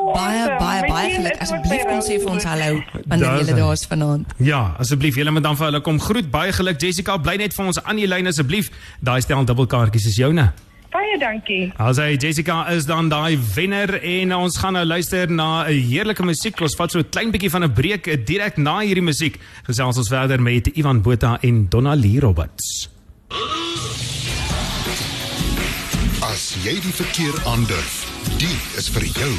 Baie 0.06 0.44
baie 0.60 0.84
baie 0.90 1.14
geluk. 1.16 1.40
Asseblief 1.42 1.88
kom 1.88 2.04
sê 2.04 2.20
vir 2.22 2.34
ons 2.36 2.46
hallo 2.46 2.82
wanneer 3.08 3.40
hy. 3.40 3.56
daar 3.56 3.74
is 3.74 3.86
vanaand. 3.90 4.36
Ja, 4.44 4.62
asseblief, 4.84 5.16
julle 5.18 5.32
moet 5.34 5.48
dan 5.48 5.58
vir 5.58 5.70
hulle 5.70 5.82
kom 5.86 6.00
groet. 6.04 6.30
Baie 6.32 6.54
geluk 6.56 6.82
Jessica, 6.82 7.18
bly 7.18 7.40
net 7.42 7.56
vir 7.56 7.72
ons 7.72 7.82
aan 7.82 8.02
die 8.02 8.10
lyn 8.12 8.28
asseblief. 8.30 8.70
Daai 9.00 9.22
stel 9.24 9.48
dubbelkaartjies 9.48 10.12
is 10.12 10.20
joune. 10.20 10.52
Baie 10.96 11.18
dankie. 11.20 11.74
Hy 11.76 12.16
Jessica 12.16 12.62
is 12.72 12.86
dan 12.88 13.10
daai 13.12 13.36
wenner 13.56 13.98
en 14.00 14.32
ons 14.38 14.58
gaan 14.62 14.78
nou 14.78 14.86
luister 14.86 15.28
na 15.28 15.68
'n 15.68 15.76
heerlike 15.90 16.24
musiek. 16.24 16.56
Ons 16.62 16.76
vat 16.76 16.92
so 16.92 17.00
'n 17.00 17.10
klein 17.10 17.32
bietjie 17.32 17.52
van 17.52 17.64
'n 17.64 17.74
breek 17.74 18.26
direk 18.26 18.58
na 18.58 18.80
hierdie 18.80 19.04
musiek. 19.04 19.36
Gesels 19.68 19.98
ons 19.98 20.08
verder 20.08 20.42
met 20.42 20.68
Ivan 20.68 21.02
Botha 21.02 21.38
en 21.42 21.68
Donalie 21.70 22.20
Roberts. 22.20 22.90
As 26.22 26.56
jy 26.64 26.80
die 26.80 26.96
verkeer 26.96 27.36
aandurf, 27.46 28.08
die 28.38 28.58
is 28.78 28.88
vir 28.88 29.04
jou. 29.04 29.34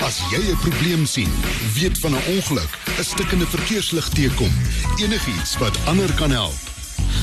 As 0.00 0.20
jy 0.30 0.42
'n 0.52 0.60
probleem 0.60 1.06
sien, 1.06 1.30
weet 1.74 1.98
van 2.00 2.12
'n 2.12 2.22
ongeluk, 2.36 2.72
'n 2.98 3.04
stikkende 3.04 3.46
verkeerslig 3.46 4.08
teekom, 4.08 4.52
enigiets 5.00 5.56
wat 5.58 5.78
ander 5.86 6.12
kan 6.14 6.30
help. 6.30 6.77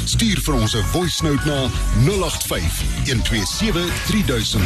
Stuur 0.06 0.42
vir 0.42 0.54
ons 0.54 0.74
'n 0.76 0.84
voice 0.92 1.24
note 1.24 1.46
na 1.46 1.70
085 2.06 2.84
127 3.06 3.86
3000. 4.08 4.64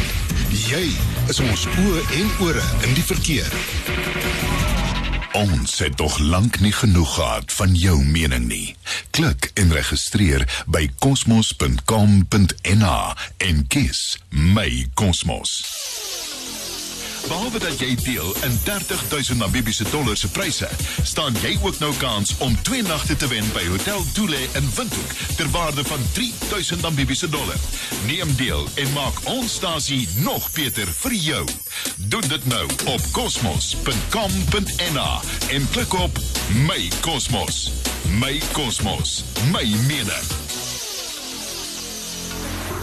Jy 0.50 0.96
is 1.28 1.40
ons 1.40 1.66
oë 1.66 2.00
en 2.20 2.30
ore 2.40 2.62
in 2.82 2.94
die 2.94 3.04
verkeer. 3.04 3.50
Ons 5.32 5.78
het 5.78 5.96
tog 5.96 6.18
lank 6.18 6.60
nie 6.60 6.72
genoeg 6.72 7.14
gehad 7.14 7.52
van 7.52 7.74
jou 7.74 8.04
mening 8.04 8.48
nie. 8.48 8.76
Klik 9.10 9.50
en 9.54 9.72
registreer 9.72 10.42
by 10.66 10.90
cosmos.com.na 10.98 12.96
en 13.36 13.66
kies 13.66 14.18
My 14.28 14.88
Cosmos. 14.94 16.09
Behalwe 17.30 17.58
dat 17.62 17.78
jy 17.78 17.94
deel 17.94 18.34
in 18.42 18.58
30000 18.64 19.38
Namibiese 19.38 19.84
dollar 19.90 20.16
se 20.16 20.28
pryse, 20.28 20.68
staan 21.02 21.36
jy 21.42 21.52
ook 21.62 21.78
nou 21.78 21.92
kans 22.00 22.34
om 22.42 22.56
twee 22.66 22.82
nagte 22.82 23.14
te 23.16 23.28
wen 23.30 23.46
by 23.54 23.62
Hotel 23.70 24.02
Dule 24.16 24.40
in 24.58 24.66
Windhoek 24.74 25.14
ter 25.38 25.50
waarde 25.54 25.84
van 25.86 26.02
3000 26.12 26.82
Namibiese 26.82 27.28
dollar. 27.30 27.54
Neem 28.06 28.34
deel 28.36 28.66
en 28.74 28.92
maak 28.98 29.22
ons 29.30 29.54
stasie 29.60 30.08
nog 30.26 30.50
beter 30.58 30.90
vir 31.04 31.14
jou. 31.14 31.46
Doen 32.10 32.26
dit 32.34 32.50
nou 32.50 32.66
op 32.90 33.00
cosmos.com.na 33.14 35.08
en 35.54 35.70
klik 35.70 35.94
op 35.94 36.18
My 36.66 36.90
Cosmos. 37.00 37.70
My 38.18 38.40
Cosmos, 38.52 39.22
my 39.54 39.66
mening. 39.86 40.39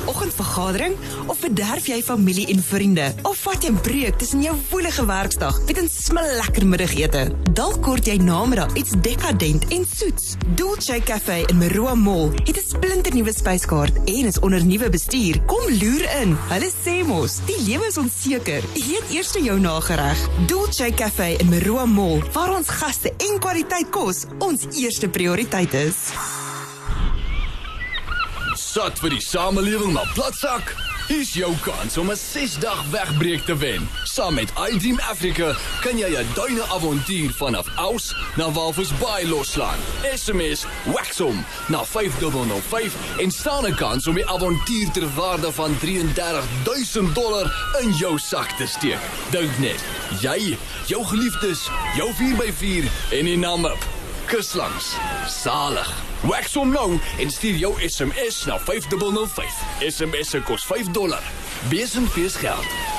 Oggendvergadering 0.08 0.96
of 1.28 1.38
verderf 1.40 1.88
jy 1.88 2.02
familie 2.04 2.48
en 2.54 2.62
vriende 2.64 3.14
of 3.28 3.38
vat 3.46 3.64
jy 3.64 3.70
'n 3.72 3.82
breek 3.82 4.18
tussen 4.18 4.42
jou 4.42 4.56
woelige 4.70 5.06
werksdag 5.06 5.60
met 5.68 5.78
'n 5.78 5.90
smlekker 5.90 6.66
middagete? 6.68 7.32
Dalk 7.54 7.82
kort 7.82 8.06
jy 8.06 8.18
namiddag 8.18 8.76
iets 8.76 8.92
dekadent 9.02 9.68
en 9.68 9.86
soets. 9.96 10.36
Dolce 10.56 11.02
Cafe 11.04 11.44
in 11.48 11.58
Maroa 11.58 11.96
Mall 11.96 12.32
het 12.46 12.58
'n 12.58 12.68
splinternuwe 12.68 13.34
spyskaart 13.34 13.96
en 14.06 14.26
is 14.26 14.40
onder 14.40 14.66
nuwe 14.66 14.90
bestuur. 14.90 15.42
Kom 15.46 15.64
loer 15.82 16.06
in. 16.22 16.38
Hulle 16.50 16.72
sê 16.86 17.06
mos, 17.06 17.40
die 17.46 17.62
lewe 17.68 17.88
is 17.88 17.98
onseker. 17.98 18.64
Eet 18.74 19.04
eers 19.12 19.32
jou 19.34 19.60
nagereg. 19.60 20.18
Dolce 20.48 20.92
Cafe 20.96 21.36
in 21.38 21.50
Maroa 21.50 21.86
Mall, 21.86 22.24
waar 22.34 22.56
ons 22.56 22.68
gaste 22.68 23.14
en 23.18 23.40
kwaliteit 23.40 23.90
kos 23.90 24.26
ons 24.40 24.66
eerste 24.76 25.10
prioriteit 25.10 25.74
is. 25.74 25.96
Sat 28.78 29.00
vir 29.02 29.10
die 29.16 29.24
samelewing 29.26 29.90
maar 29.96 30.10
platsak. 30.14 30.68
Hier's 31.08 31.32
jou 31.34 31.50
kans 31.66 31.96
om 31.98 32.12
'n 32.12 32.16
6-dag 32.16 32.84
wegbreek 32.92 33.46
te 33.46 33.56
wen. 33.58 33.90
Saam 34.04 34.34
met 34.34 34.52
iDream 34.70 35.00
Africa 35.00 35.56
kan 35.82 35.98
jy 35.98 36.10
'n 36.14 36.28
duine 36.36 36.62
avontuur 36.62 37.32
vanaf 37.34 37.68
Aus 37.76 38.14
na 38.36 38.52
Walvis 38.52 38.98
Bay 38.98 39.26
loslaan. 39.26 39.80
SMS 40.14 40.66
Waxom 40.86 41.46
na 41.68 41.86
5005 41.86 42.94
en 43.18 43.32
staan 43.32 43.66
'n 43.66 43.76
kans 43.76 44.08
om 44.08 44.14
die 44.14 44.30
avontuur 44.30 44.92
ter 44.92 45.14
waarde 45.16 45.52
van 45.52 45.78
33000 45.80 47.16
dollar 47.16 47.76
in 47.82 47.92
jou 47.94 48.20
sak 48.20 48.50
te 48.58 48.68
steek. 48.68 49.02
Dink 49.32 49.58
net, 49.58 49.82
jy, 50.22 50.58
jou 50.86 51.06
geliefdes, 51.06 51.70
jou 51.96 52.14
4x4 52.14 52.86
en 53.12 53.26
die 53.26 53.38
namip. 53.38 53.86
Kuslangs. 54.26 54.96
Salig. 55.28 56.07
Wax 56.26 56.54
hom 56.58 56.72
nou 56.74 57.00
en 57.22 57.30
stuur 57.30 57.58
jou 57.62 57.74
SMS 57.90 58.46
na 58.50 58.58
5005. 58.60 59.64
SMS 59.88 60.30
se 60.30 60.42
kos 60.42 60.66
5 60.66 60.90
dollar. 60.98 61.24
Besin 61.70 62.08
fees 62.08 62.36
geld. 62.36 62.97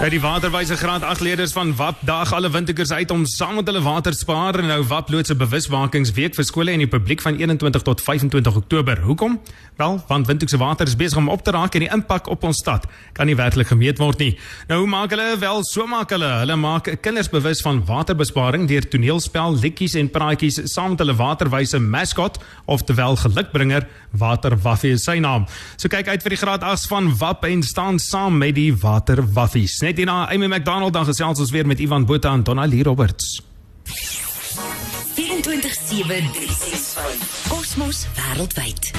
Ja, 0.00 0.08
die 0.10 0.20
waterwyse 0.20 0.76
graad 0.76 1.02
8 1.02 1.20
leerders 1.20 1.52
van 1.52 1.76
WAP 1.76 2.00
daag 2.00 2.32
alle 2.34 2.50
windekers 2.50 2.90
uit 2.90 3.10
om 3.10 3.26
saam 3.26 3.54
met 3.54 3.66
hulle 3.66 3.82
water 3.82 4.14
spaar. 4.14 4.58
Nou 4.64 4.80
WAP 4.86 5.10
loods 5.10 5.30
'n 5.30 5.36
bewusmakingsweek 5.36 6.34
vir 6.34 6.44
skole 6.44 6.70
en 6.70 6.78
die 6.78 6.88
publiek 6.88 7.20
van 7.20 7.36
21 7.36 7.82
tot 7.82 8.00
25 8.00 8.56
Oktober. 8.56 9.00
Hoekom? 9.00 9.40
Wel, 9.76 10.04
want 10.08 10.26
Windhoek 10.26 10.48
se 10.48 10.56
water 10.56 10.86
is 10.86 10.96
besig 10.96 11.18
om 11.18 11.28
op 11.28 11.42
te 11.42 11.50
raak 11.50 11.74
en 11.74 11.80
die 11.80 11.88
impak 11.92 12.26
op 12.28 12.42
ons 12.44 12.58
stad 12.58 12.86
kan 13.12 13.26
nie 13.26 13.36
werklik 13.36 13.66
gemeet 13.66 13.98
word 13.98 14.18
nie. 14.18 14.38
Nou 14.68 14.80
hoe 14.80 14.88
maak 14.88 15.10
hulle? 15.10 15.38
Wel, 15.38 15.64
so 15.64 15.86
maak 15.86 16.10
hulle. 16.10 16.28
Hulle 16.42 16.56
maak 16.56 16.90
kinders 17.00 17.30
bewus 17.32 17.62
van 17.64 17.80
waterbesparing 17.86 18.68
deur 18.68 18.88
toneelspel, 18.88 19.56
liedjies 19.58 19.94
en 19.94 20.10
praatjies 20.10 20.60
saam 20.74 20.90
met 20.90 20.98
hulle 20.98 21.16
waterwyse 21.16 21.78
mascot, 21.78 22.38
oftewel 22.64 23.16
gelukbringer, 23.16 23.88
Waterwaffie 24.18 24.92
is 24.96 25.04
sy 25.04 25.18
naam. 25.22 25.46
So 25.76 25.88
kyk 25.92 26.08
uit 26.08 26.22
vir 26.22 26.36
die 26.36 26.40
graad 26.40 26.62
8 26.66 26.88
van 26.90 27.10
WAP 27.18 27.44
en 27.48 27.62
staan 27.62 27.98
saam 28.02 28.38
met 28.38 28.54
die 28.58 28.70
Waterwaffies. 28.74 29.80
Net 29.82 29.96
hierna 30.00 30.26
Amy 30.32 30.46
McDonald 30.46 30.92
dan 30.92 31.08
gesels 31.08 31.40
ons 31.40 31.50
weer 31.50 31.66
met 31.66 31.80
Ivan 31.80 32.06
Botha 32.06 32.32
en 32.32 32.44
Donna 32.44 32.66
Lee 32.66 32.82
Roberts. 32.82 33.40
24/7 35.16 36.32
365. 36.32 37.48
Kosmos 37.48 38.06
wêreldwyd. 38.16 38.90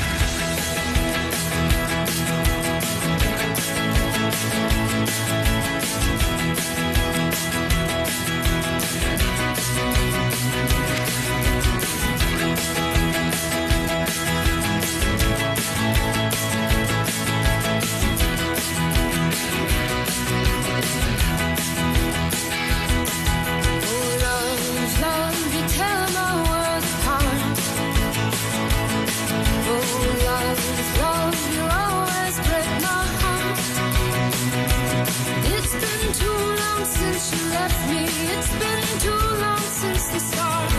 left 37.54 37.90
me. 37.90 38.04
It's 38.36 38.52
been 38.62 39.00
too 39.00 39.26
long 39.42 39.66
since 39.82 40.08
the 40.08 40.20
start. 40.20 40.73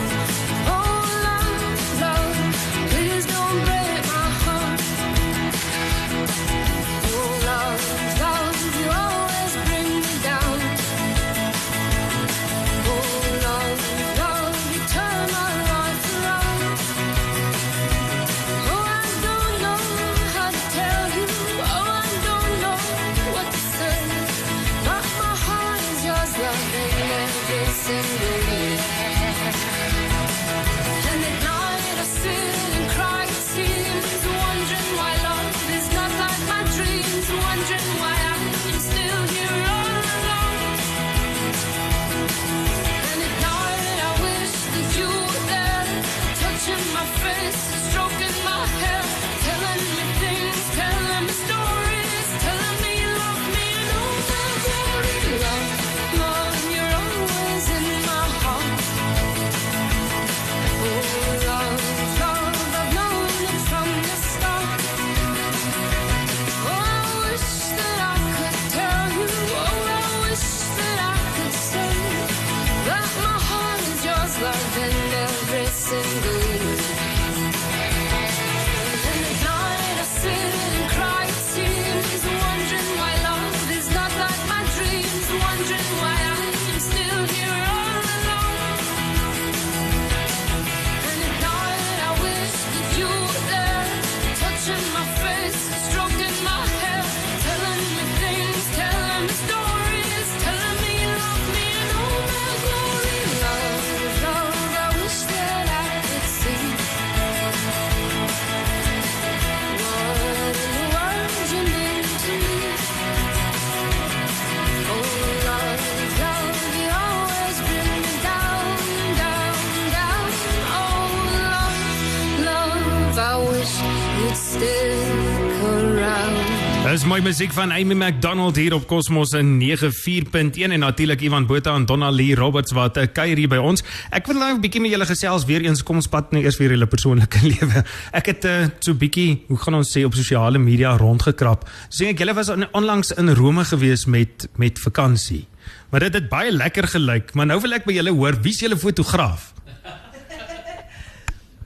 Dis 126.95 127.03
mooi 127.11 127.19
musiek 127.25 127.51
van 127.51 127.73
Amy 127.75 127.95
McDonald 127.99 128.55
hier 128.57 128.75
op 128.77 128.85
Cosmos 128.87 129.33
in 129.35 129.57
94.1 129.59 130.71
en 130.71 130.79
natuurlik 130.79 131.25
Ivan 131.27 131.47
Botha 131.47 131.75
en 131.75 131.87
Donna 131.91 132.11
Lee 132.11 132.37
Roberts 132.39 132.73
wat 132.77 132.97
uh, 132.97 133.07
kuier 133.11 133.41
hier 133.41 133.51
by 133.51 133.59
ons. 133.59 133.83
Ek 134.15 134.31
wil 134.31 134.39
nou 134.39 134.53
'n 134.55 134.61
bietjie 134.63 134.83
met 134.85 134.93
julle 134.93 135.09
gesels 135.09 135.45
weer 135.49 135.67
eens 135.67 135.83
kom 135.83 135.99
ons 135.99 136.07
pad 136.07 136.31
nou 136.31 136.45
eers 136.45 136.61
vir 136.61 136.71
julle 136.77 136.87
persoonlike 136.87 137.43
lewe. 137.53 137.83
Ek 138.13 138.31
het 138.31 138.47
uh, 138.47 138.55
so 138.79 138.95
bietjie, 138.95 139.43
hoe 139.49 139.59
gaan 139.59 139.81
ons 139.81 139.91
sê 139.91 140.05
op 140.07 140.15
sosiale 140.15 140.63
media 140.63 140.95
rondgekrap. 140.97 141.67
Sien 141.89 142.15
ek 142.15 142.23
julle 142.23 142.35
was 142.39 142.53
on 142.55 142.69
onlangs 142.73 143.11
in 143.19 143.35
Rome 143.35 143.65
gewees 143.65 144.07
met 144.07 144.47
met 144.57 144.79
vakansie. 144.79 145.49
Maar 145.91 146.07
dit 146.07 146.15
het 146.15 146.29
baie 146.29 146.53
lekker 146.53 146.87
gelyk, 146.95 147.35
maar 147.35 147.47
nou 147.51 147.59
wil 147.61 147.75
ek 147.75 147.85
by 147.91 147.99
julle 147.99 148.15
hoor, 148.15 148.39
wie's 148.43 148.61
julle 148.61 148.79
fotograaf? 148.79 149.55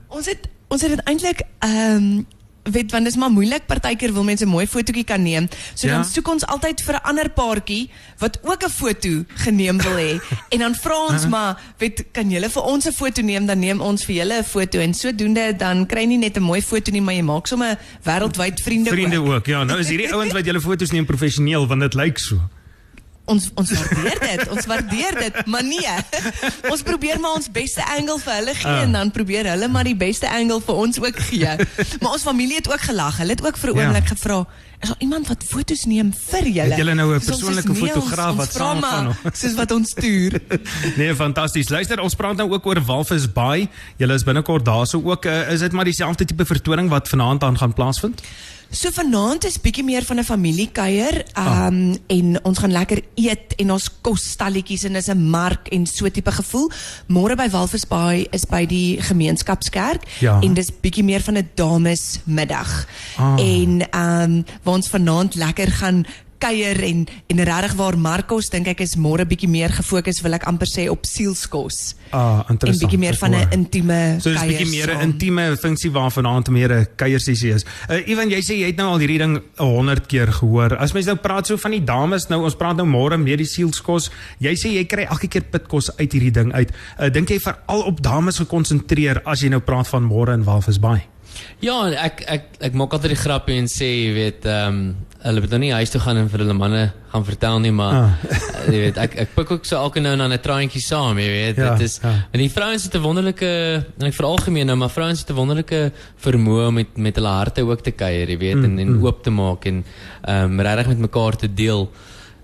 Ons 0.09 0.25
het 0.25 0.49
ons 0.69 0.81
het 0.81 0.89
dit 0.95 1.01
eintlik 1.05 1.41
ehm 1.59 1.95
um, 1.95 2.25
weet 2.69 2.91
want 2.91 3.05
dis 3.07 3.15
maar 3.17 3.31
moeilik 3.33 3.63
partykeer 3.65 4.11
wil 4.13 4.23
mense 4.23 4.45
'n 4.45 4.47
mooi 4.49 4.67
fotootjie 4.67 5.03
kan 5.03 5.23
neem. 5.23 5.47
So 5.73 5.87
Ja. 5.87 5.93
dan 5.93 6.05
soek 6.05 6.27
ons 6.27 6.45
altyd 6.45 6.81
vir 6.85 6.93
'n 6.95 7.01
ander 7.03 7.29
paartjie 7.29 7.89
wat 8.19 8.37
ook 8.43 8.63
'n 8.63 8.69
foto 8.69 9.23
geneem 9.35 9.77
wil 9.81 9.95
hê. 9.97 10.19
en 10.53 10.59
dan 10.59 10.75
vra 10.75 11.05
ons 11.09 11.27
maar, 11.27 11.57
weet 11.77 12.05
kan 12.11 12.29
julle 12.29 12.49
vir 12.49 12.61
ons 12.63 12.85
'n 12.85 12.91
foto 12.91 13.21
neem, 13.21 13.45
dan 13.45 13.59
neem 13.59 13.81
ons 13.81 14.05
vir 14.05 14.15
julle 14.15 14.37
'n 14.39 14.43
foto 14.43 14.79
en 14.79 14.93
sodoende 14.93 15.55
dan 15.57 15.85
kry 15.85 16.03
nie 16.05 16.17
net 16.17 16.37
'n 16.37 16.41
mooi 16.43 16.61
foto 16.61 16.91
nie, 16.91 17.01
maar 17.01 17.13
jy 17.15 17.21
maak 17.23 17.47
sommer 17.47 17.77
wêreldwyd 18.03 18.61
vriende, 18.61 18.89
Vriende 18.89 19.17
ook. 19.17 19.27
ook. 19.33 19.45
Ja, 19.47 19.63
nou 19.63 19.79
is 19.79 19.87
hierdie 19.89 20.13
ouens 20.15 20.33
wat 20.33 20.45
julle 20.45 20.61
foto's 20.61 20.91
neem 20.91 21.05
professioneel 21.05 21.67
want 21.67 21.81
dit 21.81 21.93
lyk 21.93 22.17
so. 22.19 22.35
Ons 23.29 23.49
ons 23.55 23.71
waardeer 23.77 24.19
dit. 24.25 24.45
Ons 24.55 24.65
waardeer 24.69 25.17
dit, 25.19 25.39
maar 25.45 25.63
nee. 25.63 25.95
Ons 26.71 26.81
probeer 26.87 27.19
maar 27.21 27.37
ons 27.39 27.49
beste 27.51 27.83
angle 27.97 28.17
vir 28.25 28.33
hulle 28.39 28.55
gee 28.55 28.71
Ah. 28.71 28.81
en 28.87 28.91
dan 28.97 29.11
probeer 29.15 29.45
hulle 29.53 29.67
maar 29.71 29.83
die 29.87 29.95
beste 29.97 30.29
angle 30.29 30.59
vir 30.65 30.75
ons 30.75 30.99
ook 30.99 31.19
gee. 31.29 31.55
Maar 32.01 32.11
ons 32.17 32.25
familie 32.25 32.55
het 32.59 32.69
ook 32.71 32.81
gelag. 32.89 33.17
Hulle 33.21 33.35
het 33.37 33.45
ook 33.45 33.57
vir 33.57 33.69
'n 33.73 33.75
Ja. 33.77 33.83
oomblik 33.85 34.07
gevra, 34.07 34.45
is 34.81 34.87
daar 34.87 34.97
iemand 34.99 35.27
wat 35.27 35.43
foto's 35.43 35.85
neem 35.85 36.13
vir 36.29 36.43
julle? 36.47 36.69
Het 36.73 36.77
julle 36.77 36.93
nou 36.95 37.15
'n 37.15 37.19
persoonlike 37.19 37.75
fotograaf 37.75 38.35
wat 38.35 38.79
maar, 38.81 39.07
of? 39.07 39.17
Soos 39.33 39.53
wat 39.53 39.71
ons 39.71 39.89
stuur. 39.89 40.39
Nee, 40.97 41.15
fantasties. 41.15 41.69
Luister, 41.69 41.99
ons 41.99 42.15
praat 42.15 42.35
nou 42.37 42.51
ook 42.51 42.65
oor 42.65 42.81
Walvis 42.85 43.31
Bay. 43.31 43.67
Julle 43.97 44.13
is 44.13 44.23
binnekort 44.23 44.65
daarso 44.65 45.01
ook. 45.03 45.25
Uh, 45.25 45.51
is 45.51 45.59
dit 45.59 45.71
maar 45.71 45.85
dieselfde 45.85 46.25
tipe 46.25 46.45
vertoning 46.45 46.89
wat 46.89 47.09
vanaand 47.09 47.43
aan 47.43 47.57
gaan 47.57 47.73
plaasvind? 47.73 48.21
So 48.69 48.91
vanaand 48.93 49.47
is 49.49 49.55
bietjie 49.57 49.83
meer 49.83 50.05
van 50.05 50.19
'n 50.19 50.23
familiekuier. 50.23 51.25
Ah. 51.33 51.45
Ehm 51.45 51.73
um, 51.73 51.97
en 52.07 52.43
ons 52.45 52.57
gaan 52.57 52.71
lekker 52.71 53.01
eet 53.15 53.55
en 53.57 53.71
ons 53.71 53.89
kos 54.01 54.29
stalletjies 54.29 54.83
en 54.83 54.93
dis 54.93 55.07
'n 55.09 55.29
mark 55.29 55.67
en 55.67 55.85
so 55.87 56.09
tipe 56.09 56.31
gevoel. 56.31 56.71
Môre 57.07 57.35
by 57.35 57.49
Walvisbaai 57.49 58.27
is 58.31 58.45
by 58.45 58.65
die 58.65 59.01
gemeenskapskerk 59.01 60.03
Ja. 60.19 60.39
en 60.41 60.53
dis 60.53 60.69
bietjie 60.81 61.03
meer 61.03 61.21
van 61.21 61.37
'n 61.37 61.49
damesmiddag. 61.55 62.87
Ah. 63.17 63.39
En 63.39 63.89
ehm 63.89 64.21
um, 64.21 64.45
waar 64.63 64.75
ons 64.75 64.89
vanaand 64.89 65.35
lekker 65.35 65.71
gaan 65.71 66.05
kuier 66.39 66.79
en 66.83 67.05
en 67.29 67.43
regtig 67.43 67.73
waar 67.79 67.97
Markos 67.97 68.49
dink 68.49 68.67
ek 68.67 68.81
is 68.81 68.95
môre 68.97 69.25
bietjie 69.27 69.49
meer 69.49 69.69
gefokus 69.69 70.21
wil 70.23 70.33
ek 70.33 70.47
amper 70.49 70.67
sê 70.67 70.87
op 70.89 71.05
sielskos. 71.05 71.95
Ah, 72.11 72.41
En 72.47 72.55
interessant. 72.55 72.81
bietjie 72.81 72.99
meer 72.99 73.15
van 73.15 73.35
'n 73.35 73.47
intieme 73.51 74.17
So 74.21 74.29
dis 74.31 74.39
kuier 74.39 74.57
bietjie 74.57 74.69
meer 74.71 74.95
'n 74.95 75.01
intieme 75.01 75.57
funksie 75.57 75.91
waar 75.91 76.11
vanaand 76.11 76.49
meer 76.49 76.71
'n 76.73 76.87
kuiersessie 76.95 77.53
is. 77.53 77.65
Uh, 77.89 78.07
Ivan, 78.07 78.29
jy 78.29 78.41
sê 78.41 78.55
jy 78.57 78.67
het 78.67 78.77
nou 78.77 78.87
al 78.93 78.99
hierdie 78.99 79.17
ding 79.17 79.41
100 79.57 80.07
keer 80.07 80.27
gehoor. 80.31 80.77
As 80.77 80.93
mens 80.93 81.05
nou 81.05 81.15
praat 81.17 81.47
so 81.47 81.57
van 81.57 81.71
die 81.71 81.83
dames 81.83 82.27
nou, 82.29 82.43
ons 82.43 82.55
praat 82.55 82.75
nou 82.77 82.87
môre 82.87 83.17
meer 83.17 83.37
die 83.37 83.45
sielskos. 83.45 84.09
Jy 84.39 84.53
sê 84.55 84.71
jy 84.73 84.85
kry 84.85 85.03
elke 85.09 85.27
keer 85.27 85.43
pitkos 85.43 85.89
uit 85.97 86.11
hierdie 86.11 86.31
ding 86.31 86.53
uit. 86.53 86.71
Uh, 86.99 87.09
Dink 87.09 87.29
jy 87.29 87.39
veral 87.39 87.81
op 87.85 88.01
dames 88.01 88.37
gekonsentreer 88.37 89.21
as 89.25 89.41
jy 89.41 89.49
nou 89.49 89.59
praat 89.59 89.87
van 89.87 90.03
môre 90.03 90.33
in 90.33 90.43
Walvis 90.43 90.79
Ja, 91.59 91.87
ek 91.91 92.23
ek 92.27 92.43
ek 92.69 92.73
maak 92.73 92.93
altyd 92.93 93.09
die 93.15 93.19
grappie 93.19 93.57
en 93.59 93.67
sê, 93.67 93.87
jy 94.07 94.13
weet, 94.13 94.45
ehm 94.45 94.67
um, 94.67 94.95
hulle 95.19 95.41
moet 95.41 95.49
nou 95.51 95.59
nie 95.59 95.71
huis 95.75 95.89
toe 95.91 95.99
gaan 95.99 96.15
en 96.15 96.29
vir 96.31 96.39
hulle 96.39 96.53
manne 96.55 96.93
gaan 97.11 97.25
vertel 97.27 97.59
nie, 97.59 97.71
maar 97.75 97.93
Ah. 97.93 98.11
uh, 98.31 98.37
jy 98.73 98.79
weet, 98.85 98.97
ek 98.97 99.15
ek 99.19 99.33
pik 99.35 99.51
ook 99.51 99.65
so 99.65 99.75
elke 99.75 99.99
nou 99.99 100.13
en 100.13 100.19
dan 100.23 100.31
'n 100.33 100.39
traantjie 100.39 100.81
saam, 100.81 101.17
jy 101.19 101.27
weet. 101.27 101.57
Ja, 101.57 101.73
Dit 101.75 101.81
is 101.89 101.99
ja. 102.01 102.13
en 102.31 102.39
die 102.39 102.49
vrouens 102.49 102.83
het 102.83 102.95
'n 102.95 103.01
wonderlike 103.03 103.45
en 103.99 104.05
ek 104.07 104.13
veralgemeen 104.13 104.65
nou, 104.67 104.77
maar 104.77 104.89
vrouens 104.89 105.19
het 105.19 105.29
'n 105.29 105.35
wonderlike 105.35 105.91
vermoë 106.23 106.67
om 106.67 106.73
met 106.73 106.97
met 106.97 107.15
hulle 107.15 107.27
harte 107.27 107.61
ook 107.67 107.81
te 107.83 107.91
kuier, 107.91 108.29
jy 108.29 108.37
weet, 108.37 108.63
en 108.63 108.79
en 108.79 109.01
oop 109.03 109.23
te 109.23 109.29
maak 109.29 109.65
en 109.65 109.83
ehm 110.23 110.43
um, 110.43 110.61
regtig 110.61 110.87
met 110.87 110.99
mekaar 110.99 111.35
te 111.35 111.53
deel. 111.53 111.89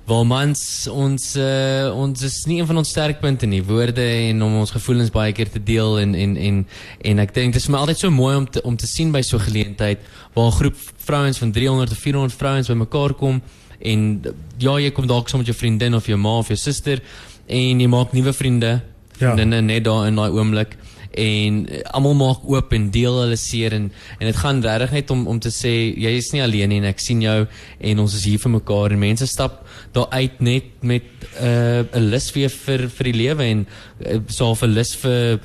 Waar 0.05 0.25
mans 0.25 0.59
ons 0.91 1.23
uh, 1.35 1.89
ons 1.97 2.21
is 2.21 2.35
nie 2.45 2.59
een 2.59 2.67
van 2.69 2.77
ons 2.77 2.89
sterkpunte 2.89 3.47
nie, 3.49 3.63
woorde 3.65 4.03
en 4.29 4.43
om 4.45 4.59
ons 4.59 4.71
gevoelens 4.75 5.09
baie 5.09 5.33
keer 5.33 5.49
te 5.49 5.61
deel 5.63 5.97
en 5.99 6.13
en 6.15 6.35
en 6.37 6.59
en 7.01 7.19
ek 7.23 7.33
dink 7.33 7.53
dit 7.53 7.61
is 7.61 7.65
vir 7.65 7.73
my 7.73 7.79
altyd 7.81 7.97
so 8.03 8.11
mooi 8.13 8.35
om 8.37 8.45
te 8.45 8.61
om 8.69 8.77
te 8.77 8.85
sien 8.85 9.11
by 9.11 9.21
so 9.25 9.37
'n 9.37 9.47
geleentheid 9.49 9.99
waar 10.35 10.47
'n 10.51 10.57
groep 10.59 10.75
vrouens 11.07 11.37
van 11.37 11.51
300 11.51 11.91
of 11.91 11.97
400 11.97 12.33
vrouens 12.37 12.67
bymekaar 12.67 13.13
kom 13.13 13.41
en 13.81 14.21
ja, 14.57 14.77
jy 14.79 14.91
kom 14.91 15.07
dalk 15.07 15.27
saam 15.29 15.39
met 15.39 15.47
jou 15.47 15.57
vriendin 15.57 15.95
of 15.95 16.05
jou 16.05 16.17
ma 16.17 16.37
of 16.37 16.47
jou 16.47 16.57
suster 16.57 17.01
en 17.47 17.79
jy 17.79 17.87
maak 17.87 18.13
nuwe 18.13 18.33
vriende, 18.33 18.81
Ja. 19.17 19.31
vriendinne 19.31 19.61
net 19.61 19.83
daar 19.83 20.07
in 20.07 20.15
daai 20.15 20.29
oomblik 20.29 20.75
en 21.15 21.61
almal 21.95 22.13
maak 22.19 22.45
oop 22.51 22.73
en 22.75 22.89
deel 22.91 23.19
hulle 23.21 23.37
seer 23.39 23.73
en 23.73 23.91
en 24.19 24.25
dit 24.27 24.35
gaan 24.35 24.61
regtig 24.61 24.91
net 24.91 25.11
om 25.11 25.27
om 25.27 25.39
te 25.39 25.51
sê 25.53 25.73
jy 25.95 26.15
is 26.19 26.31
nie 26.33 26.43
alleen 26.43 26.69
nie 26.69 26.79
en 26.83 26.89
ek 26.91 26.99
sien 26.99 27.21
jou 27.23 27.37
en 27.79 27.99
ons 28.03 28.15
is 28.19 28.25
hier 28.25 28.39
vir 28.39 28.51
mekaar 28.57 28.91
en 28.91 28.99
mense 28.99 29.27
stap 29.27 29.61
daar 29.95 30.09
uit 30.11 30.41
net 30.41 30.83
met 30.83 31.03
'n 31.39 31.87
uh, 31.95 32.01
lus 32.11 32.31
weer 32.35 32.49
vir 32.49 32.89
vir 32.89 33.11
die 33.11 33.19
lewe 33.23 33.43
en 33.43 33.67
uh, 34.05 34.19
so 34.27 34.51
'n 34.51 34.73
lus 34.73 34.95
vir 34.95 35.39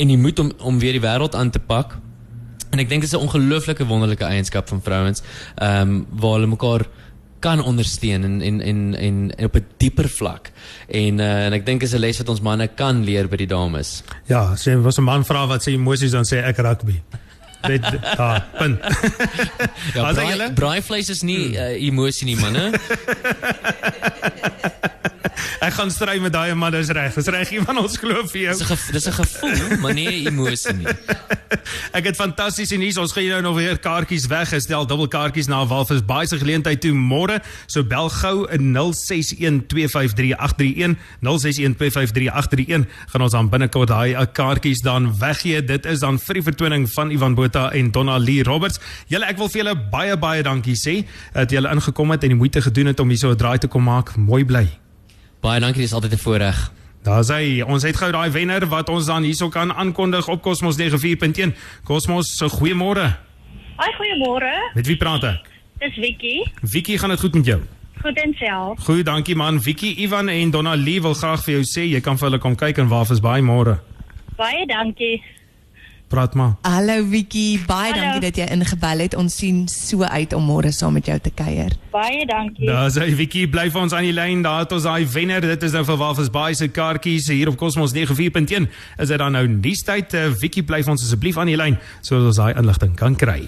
en 0.00 0.08
die 0.08 0.20
moed 0.20 0.38
om 0.38 0.52
om 0.58 0.78
weer 0.78 0.96
die 0.96 1.04
wêreld 1.04 1.36
aan 1.36 1.50
te 1.50 1.60
pak. 1.60 1.98
En 2.70 2.78
ek 2.78 2.88
dink 2.88 3.02
dit 3.02 3.10
is 3.10 3.16
'n 3.16 3.26
ongelooflike 3.26 3.86
wonderlike 3.86 4.24
eienskap 4.24 4.68
van 4.68 4.82
vrouens, 4.82 5.22
ehm 5.56 5.88
um, 5.88 6.06
waar 6.10 6.38
hulle 6.38 6.46
mekaar 6.46 6.86
kan 7.40 7.62
ondersteun 7.64 8.24
en 8.24 8.40
en 8.42 8.60
en 8.60 8.94
en, 8.94 9.32
en 9.36 9.44
op 9.44 9.56
'n 9.56 9.66
dieper 9.76 10.08
vlak. 10.08 10.50
En 10.88 11.18
uh, 11.18 11.44
en 11.46 11.52
ek 11.52 11.66
dink 11.66 11.82
is 11.82 11.92
'n 11.92 11.98
les 11.98 12.18
wat 12.18 12.28
ons 12.28 12.40
manne 12.40 12.68
kan 12.74 13.04
leer 13.04 13.28
by 13.28 13.36
die 13.36 13.46
dames. 13.46 14.02
Ja, 14.26 14.54
sê 14.56 14.80
was 14.82 14.98
'n 14.98 15.04
man 15.04 15.24
vra 15.24 15.46
wat 15.46 15.62
sy 15.62 15.70
emosies 15.70 16.10
dan 16.10 16.24
sê 16.24 16.44
ek 16.44 16.56
rugby. 16.56 17.02
Dit 17.60 17.84
ja, 18.02 18.46
punt. 18.58 18.78
Ja, 19.94 20.12
sê 20.12 20.14
braai, 20.14 20.30
julle? 20.30 20.52
braaivleis 20.52 21.08
is 21.08 21.22
nie 21.22 21.52
uh, 21.56 21.76
emosie 21.76 22.24
nie, 22.24 22.36
manne. 22.36 22.70
Ek 25.66 25.74
gaan 25.76 25.90
stry 25.90 26.18
met 26.22 26.32
daai 26.32 26.54
man, 26.54 26.72
dis 26.72 26.90
reg. 26.94 27.14
Dis 27.14 27.28
reg 27.32 27.50
iemand 27.56 27.78
ons 27.82 27.96
glo 28.00 28.22
vir 28.32 28.40
jou. 28.40 28.56
Dis 28.92 29.06
'n 29.06 29.12
gevoel, 29.12 29.78
maar 29.80 29.94
nie 29.94 30.26
emosie 30.26 30.72
nie. 30.76 30.86
Ek 31.98 32.04
het 32.06 32.16
fantastiese 32.16 32.76
nuus. 32.76 32.96
Ons 33.00 33.12
gaan 33.12 33.42
nou 33.42 33.54
weer 33.54 33.78
kaartjies 33.78 34.26
weggestel, 34.30 34.86
dubbelkaartjies 34.86 35.48
na 35.50 35.66
Walvis 35.66 36.04
Baai 36.06 36.26
se 36.26 36.38
geleentheid 36.38 36.80
toe 36.80 36.92
môre. 36.92 37.40
So 37.66 37.84
bel 37.84 38.08
gou 38.08 38.46
in 38.54 38.74
0612533831, 38.74 40.96
0612533831. 41.20 42.86
Gaan 43.12 43.22
ons 43.22 43.32
dan 43.36 43.48
binnekort 43.52 43.88
daai 43.88 44.14
eh, 44.14 44.26
kaartjies 44.32 44.80
dan 44.86 45.18
weggee. 45.18 45.64
Dit 45.64 45.86
is 45.86 46.00
dan 46.04 46.18
vir 46.18 46.34
die 46.40 46.48
vertoning 46.50 46.92
van 46.92 47.10
Ivan 47.10 47.34
Botha 47.34 47.70
en 47.76 47.90
Donna 47.90 48.18
Lee 48.18 48.42
Roberts. 48.46 48.80
Julle 49.10 49.26
ek 49.30 49.38
wil 49.40 49.48
vir 49.48 49.58
julle 49.64 49.76
baie 49.92 50.16
baie 50.20 50.42
dankie 50.46 50.78
sê 50.78 51.00
dat 51.34 51.50
julle 51.50 51.70
ingekom 51.70 52.10
het 52.14 52.22
en 52.24 52.30
die 52.34 52.40
moeite 52.40 52.60
gedoen 52.62 52.86
het 52.92 53.00
om 53.00 53.08
hier 53.08 53.18
so 53.18 53.30
'n 53.30 53.36
draai 53.36 53.58
te 53.58 53.68
kom 53.68 53.84
maak. 53.84 54.16
Mooi 54.16 54.44
bly. 54.44 54.89
Baie 55.40 55.60
dankie, 55.60 55.80
dis 55.80 55.92
altyd 55.92 56.12
'n 56.12 56.18
voorreg. 56.18 56.72
Daar's 57.02 57.28
hy. 57.28 57.62
Ons 57.62 57.82
het 57.82 57.96
gou 57.96 58.10
daai 58.12 58.30
wenner 58.30 58.66
wat 58.68 58.88
ons 58.88 59.06
dan 59.06 59.22
hierso 59.22 59.48
kan 59.48 59.72
aankondig 59.72 60.28
op 60.28 60.42
Cosmos 60.42 60.76
94.1. 60.76 61.54
Cosmos, 61.84 62.36
so 62.36 62.48
goeiemôre. 62.48 63.16
Hoi, 63.76 63.92
goeiemôre. 63.96 64.72
Met 64.74 64.86
wie 64.86 64.96
praat 64.96 65.24
ek? 65.24 65.48
Dis 65.78 65.94
Vicky. 65.94 66.44
Vicky, 66.60 66.98
gaan 66.98 67.08
dit 67.08 67.20
goed 67.20 67.34
met 67.34 67.46
jou? 67.46 67.60
Goed 68.02 68.16
en 68.20 68.34
self. 68.38 68.84
Goed, 68.84 69.04
dankie 69.04 69.34
man. 69.36 69.62
Vicky, 69.62 69.94
Ivan 69.96 70.28
en 70.28 70.50
Donna 70.50 70.74
Lee 70.74 71.00
wil 71.00 71.14
graag 71.14 71.44
vir 71.44 71.54
jou 71.54 71.64
sê 71.64 71.88
jy 71.88 72.00
kan 72.00 72.18
vir 72.18 72.28
hulle 72.28 72.38
kom 72.38 72.56
kyk 72.56 72.78
en 72.78 72.88
waar 72.88 73.10
is 73.10 73.20
baie 73.20 73.42
môre. 73.42 73.78
Baie 74.36 74.66
dankie. 74.66 75.22
Praat 76.10 76.34
maar. 76.34 76.56
Hallo 76.66 77.04
Vicky, 77.06 77.60
baie 77.66 77.92
Hallo. 77.92 78.02
dankie 78.02 78.20
dat 78.24 78.38
jy 78.40 78.46
ingebel 78.50 78.98
het. 79.04 79.14
Ons 79.14 79.36
sien 79.38 79.60
so 79.70 80.02
uit 80.02 80.32
om 80.34 80.42
môre 80.42 80.72
saam 80.74 80.96
met 80.98 81.06
jou 81.06 81.18
te 81.22 81.30
kuier. 81.30 81.76
Baie 81.94 82.24
dankie. 82.26 82.66
Daar's 82.66 82.98
hy 82.98 83.12
Vicky, 83.14 83.44
bly 83.46 83.68
vir 83.70 83.84
ons 83.84 83.94
aan 83.94 84.08
die 84.08 84.16
lyn. 84.16 84.42
Daar 84.42 84.64
het 84.64 84.74
ons 84.74 84.88
daai 84.88 85.06
wenner. 85.06 85.46
Dit 85.52 85.62
is 85.68 85.76
nou 85.78 85.84
vir 85.86 86.00
Walvis 86.02 86.32
Baai 86.34 86.54
se 86.58 86.66
kaartjies 86.66 87.30
hier 87.30 87.52
op 87.52 87.60
Cosmos 87.62 87.94
94.1. 87.94 88.66
Is 88.98 89.14
dit 89.14 89.22
dan 89.22 89.38
nou 89.38 89.46
nuustyd? 89.46 90.18
Uh, 90.18 90.26
Vicky, 90.34 90.66
bly 90.66 90.82
vir 90.82 90.96
ons 90.96 91.06
asseblief 91.06 91.38
aan 91.38 91.52
die 91.52 91.58
lyn 91.60 91.78
sodat 92.02 92.32
ons 92.32 92.42
daai 92.42 92.58
inligting 92.58 92.98
kan 92.98 93.14
kry. 93.14 93.44